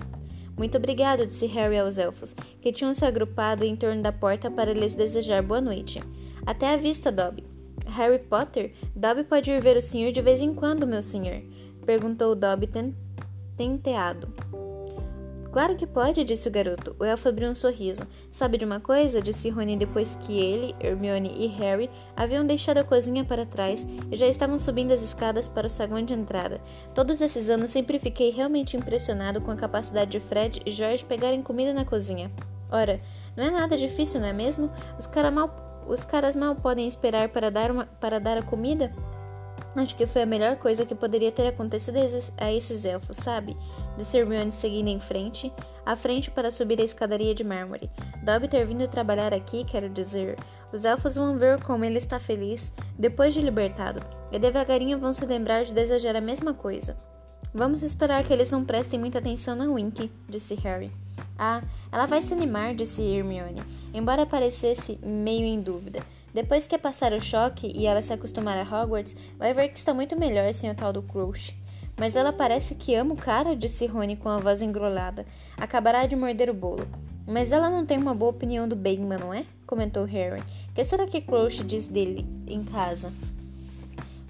Muito 0.57 0.77
obrigado, 0.77 1.25
disse 1.25 1.45
Harry 1.45 1.77
aos 1.77 1.97
elfos, 1.97 2.35
que 2.61 2.73
tinham 2.73 2.93
se 2.93 3.05
agrupado 3.05 3.63
em 3.63 3.77
torno 3.77 4.01
da 4.01 4.11
porta 4.11 4.51
para 4.51 4.73
lhes 4.73 4.93
desejar 4.93 5.41
boa 5.41 5.61
noite. 5.61 6.01
Até 6.45 6.73
a 6.73 6.75
vista, 6.75 7.09
Dobby. 7.09 7.45
Harry 7.85 8.19
Potter? 8.19 8.73
Dobby 8.95 9.23
pode 9.23 9.49
ir 9.49 9.61
ver 9.61 9.77
o 9.77 9.81
senhor 9.81 10.11
de 10.11 10.21
vez 10.21 10.41
em 10.41 10.53
quando, 10.53 10.85
meu 10.85 11.01
senhor, 11.01 11.41
perguntou 11.85 12.35
Dobby 12.35 12.69
tenteado. 13.55 14.48
Claro 15.51 15.75
que 15.75 15.87
pode, 15.87 16.23
disse 16.23 16.47
o 16.47 16.51
garoto. 16.51 16.95
O 16.99 17.03
elfo 17.03 17.27
abriu 17.27 17.49
um 17.49 17.55
sorriso. 17.55 18.05
Sabe 18.29 18.57
de 18.57 18.65
uma 18.65 18.79
coisa? 18.79 19.21
disse 19.21 19.49
Rony 19.49 19.75
depois 19.77 20.13
que 20.13 20.37
ele, 20.37 20.75
Hermione 20.79 21.33
e 21.39 21.47
Harry 21.47 21.89
haviam 22.15 22.45
deixado 22.45 22.77
a 22.77 22.83
cozinha 22.83 23.25
para 23.25 23.47
trás 23.47 23.87
e 24.11 24.15
já 24.15 24.27
estavam 24.27 24.59
subindo 24.59 24.91
as 24.91 25.01
escadas 25.01 25.47
para 25.47 25.65
o 25.65 25.69
saguão 25.69 26.05
de 26.05 26.13
entrada. 26.13 26.61
Todos 26.93 27.19
esses 27.19 27.49
anos 27.49 27.71
sempre 27.71 27.97
fiquei 27.97 28.29
realmente 28.29 28.77
impressionado 28.77 29.41
com 29.41 29.49
a 29.49 29.55
capacidade 29.55 30.11
de 30.11 30.19
Fred 30.19 30.61
e 30.65 30.71
George 30.71 31.03
pegarem 31.03 31.41
comida 31.41 31.73
na 31.73 31.83
cozinha. 31.83 32.31
Ora, 32.71 33.01
não 33.35 33.43
é 33.43 33.49
nada 33.49 33.75
difícil, 33.75 34.21
não 34.21 34.27
é 34.27 34.33
mesmo? 34.33 34.69
Os, 34.99 35.07
cara 35.07 35.31
mal, 35.31 35.83
os 35.87 36.05
caras 36.05 36.35
mal 36.35 36.55
podem 36.55 36.87
esperar 36.87 37.29
para 37.29 37.49
dar, 37.49 37.71
uma, 37.71 37.85
para 37.85 38.19
dar 38.19 38.37
a 38.37 38.43
comida? 38.43 38.93
Acho 39.75 39.95
que 39.95 40.07
foi 40.07 40.23
a 40.23 40.25
melhor 40.25 40.55
coisa 40.55 40.85
que 40.85 40.95
poderia 40.95 41.31
ter 41.31 41.47
acontecido 41.47 41.97
a 42.37 42.51
esses 42.51 42.85
elfos, 42.85 43.17
sabe? 43.17 43.55
Disse 43.97 44.17
Hermione 44.17 44.51
seguindo 44.51 44.87
em 44.87 44.99
frente, 44.99 45.53
à 45.85 45.95
frente 45.95 46.31
para 46.31 46.49
subir 46.49 46.81
a 46.81 46.83
escadaria 46.83 47.35
de 47.35 47.43
mármore. 47.43 47.89
Dobby 48.23 48.47
ter 48.47 48.65
vindo 48.65 48.87
trabalhar 48.87 49.33
aqui, 49.33 49.63
quero 49.63 49.89
dizer. 49.89 50.37
Os 50.73 50.85
elfos 50.85 51.15
vão 51.15 51.37
ver 51.37 51.63
como 51.63 51.85
ele 51.85 51.97
está 51.97 52.19
feliz 52.19 52.73
depois 52.97 53.33
de 53.33 53.41
libertado, 53.41 54.01
e 54.31 54.39
devagarinho 54.39 54.99
vão 54.99 55.13
se 55.13 55.25
lembrar 55.25 55.63
de 55.63 55.73
desejar 55.73 56.15
a 56.15 56.21
mesma 56.21 56.53
coisa. 56.53 56.97
Vamos 57.53 57.81
esperar 57.81 58.23
que 58.23 58.31
eles 58.31 58.51
não 58.51 58.63
prestem 58.63 58.99
muita 58.99 59.17
atenção 59.17 59.55
na 59.55 59.65
Wink, 59.65 60.11
disse 60.27 60.53
Harry. 60.55 60.91
Ah, 61.37 61.63
ela 61.91 62.05
vai 62.05 62.21
se 62.21 62.33
animar, 62.33 62.75
disse 62.75 63.01
Hermione, 63.01 63.63
embora 63.93 64.25
parecesse 64.25 64.99
meio 65.03 65.45
em 65.45 65.59
dúvida. 65.59 65.99
Depois 66.33 66.67
que 66.67 66.77
passar 66.77 67.13
o 67.13 67.21
choque 67.21 67.71
e 67.75 67.85
ela 67.85 68.01
se 68.01 68.13
acostumar 68.13 68.57
a 68.57 68.63
Hogwarts, 68.63 69.15
vai 69.37 69.53
ver 69.53 69.69
que 69.69 69.77
está 69.77 69.93
muito 69.93 70.17
melhor 70.17 70.53
sem 70.53 70.69
o 70.69 70.75
tal 70.75 70.93
do 70.93 71.01
Crouch. 71.01 71.55
Mas 71.97 72.15
ela 72.15 72.31
parece 72.31 72.75
que 72.75 72.95
ama 72.95 73.13
o 73.13 73.17
cara, 73.17 73.55
disse 73.55 73.85
Rony 73.85 74.15
com 74.15 74.29
a 74.29 74.39
voz 74.39 74.61
engrolada. 74.61 75.25
Acabará 75.57 76.05
de 76.05 76.15
morder 76.15 76.49
o 76.49 76.53
bolo. 76.53 76.87
Mas 77.27 77.51
ela 77.51 77.69
não 77.69 77.85
tem 77.85 77.97
uma 77.97 78.15
boa 78.15 78.31
opinião 78.31 78.67
do 78.67 78.75
Bagman, 78.75 79.19
não 79.19 79.33
é? 79.33 79.45
comentou 79.67 80.03
Harry. 80.05 80.41
Que 80.73 80.83
será 80.83 81.05
que 81.05 81.21
Crouch 81.21 81.63
diz 81.63 81.87
dele 81.87 82.25
em 82.47 82.63
casa? 82.63 83.13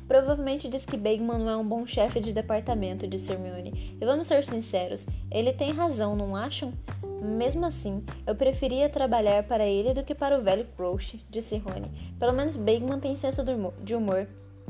Provavelmente 0.06 0.68
diz 0.68 0.86
que 0.86 0.98
Bagman 0.98 1.38
não 1.38 1.50
é 1.50 1.56
um 1.56 1.68
bom 1.68 1.86
chefe 1.86 2.20
de 2.20 2.34
departamento, 2.34 3.08
disse 3.08 3.32
Hermione. 3.32 3.96
E 4.02 4.06
vamos 4.06 4.28
ser 4.28 4.44
sinceros, 4.44 5.06
ele 5.32 5.54
tem 5.54 5.72
razão, 5.72 6.16
não 6.16 6.36
acham? 6.36 6.74
Mesmo 7.22 7.66
assim, 7.66 8.04
eu 8.26 8.34
preferia 8.34 8.90
trabalhar 8.90 9.44
para 9.44 9.66
ele 9.66 9.94
do 9.94 10.04
que 10.04 10.16
para 10.16 10.38
o 10.38 10.42
velho 10.42 10.66
Crouch, 10.78 11.26
disse 11.30 11.58
Rony. 11.58 11.92
Pelo 12.18 12.34
menos 12.34 12.56
Bagman 12.56 13.00
tem 13.00 13.16
senso 13.16 13.44
de 13.84 13.96
humor. 13.96 14.28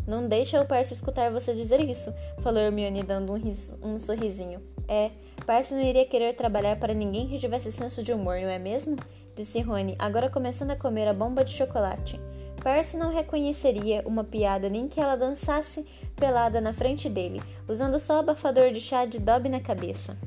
Não 0.07 0.27
deixa 0.27 0.59
o 0.59 0.65
Percy 0.65 0.95
escutar 0.95 1.29
você 1.29 1.53
dizer 1.53 1.79
isso, 1.81 2.11
falou 2.39 2.59
Hermione 2.59 3.03
dando 3.03 3.31
um, 3.31 3.37
riso, 3.37 3.79
um 3.83 3.99
sorrisinho. 3.99 4.59
É, 4.87 5.11
Percy 5.45 5.75
não 5.75 5.81
iria 5.81 6.05
querer 6.05 6.33
trabalhar 6.33 6.79
para 6.79 6.95
ninguém 6.95 7.27
que 7.27 7.37
tivesse 7.37 7.71
senso 7.71 8.01
de 8.01 8.11
humor, 8.11 8.39
não 8.41 8.49
é 8.49 8.57
mesmo? 8.57 8.97
Disse 9.35 9.61
Rony, 9.61 9.95
agora 9.99 10.27
começando 10.29 10.71
a 10.71 10.75
comer 10.75 11.07
a 11.07 11.13
bomba 11.13 11.45
de 11.45 11.51
chocolate. 11.51 12.19
Percy 12.63 12.97
não 12.97 13.13
reconheceria 13.13 14.01
uma 14.05 14.23
piada 14.23 14.67
nem 14.67 14.87
que 14.87 14.99
ela 14.99 15.15
dançasse 15.15 15.85
pelada 16.15 16.59
na 16.59 16.73
frente 16.73 17.07
dele, 17.07 17.41
usando 17.67 17.99
só 17.99 18.15
o 18.15 18.19
abafador 18.19 18.71
de 18.71 18.81
chá 18.81 19.05
de 19.05 19.19
Dobby 19.19 19.47
na 19.47 19.59
cabeça. 19.59 20.17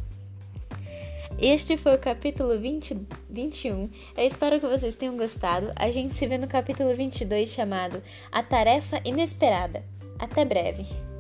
Este 1.42 1.76
foi 1.76 1.96
o 1.96 1.98
capítulo 1.98 2.56
20, 2.56 3.04
21. 3.28 3.90
Eu 4.16 4.24
espero 4.24 4.60
que 4.60 4.66
vocês 4.68 4.94
tenham 4.94 5.16
gostado. 5.16 5.72
A 5.74 5.90
gente 5.90 6.14
se 6.14 6.24
vê 6.24 6.38
no 6.38 6.46
capítulo 6.46 6.94
22 6.94 7.48
chamado 7.48 8.00
A 8.30 8.44
Tarefa 8.44 9.00
Inesperada. 9.04 9.84
Até 10.20 10.44
breve! 10.44 11.11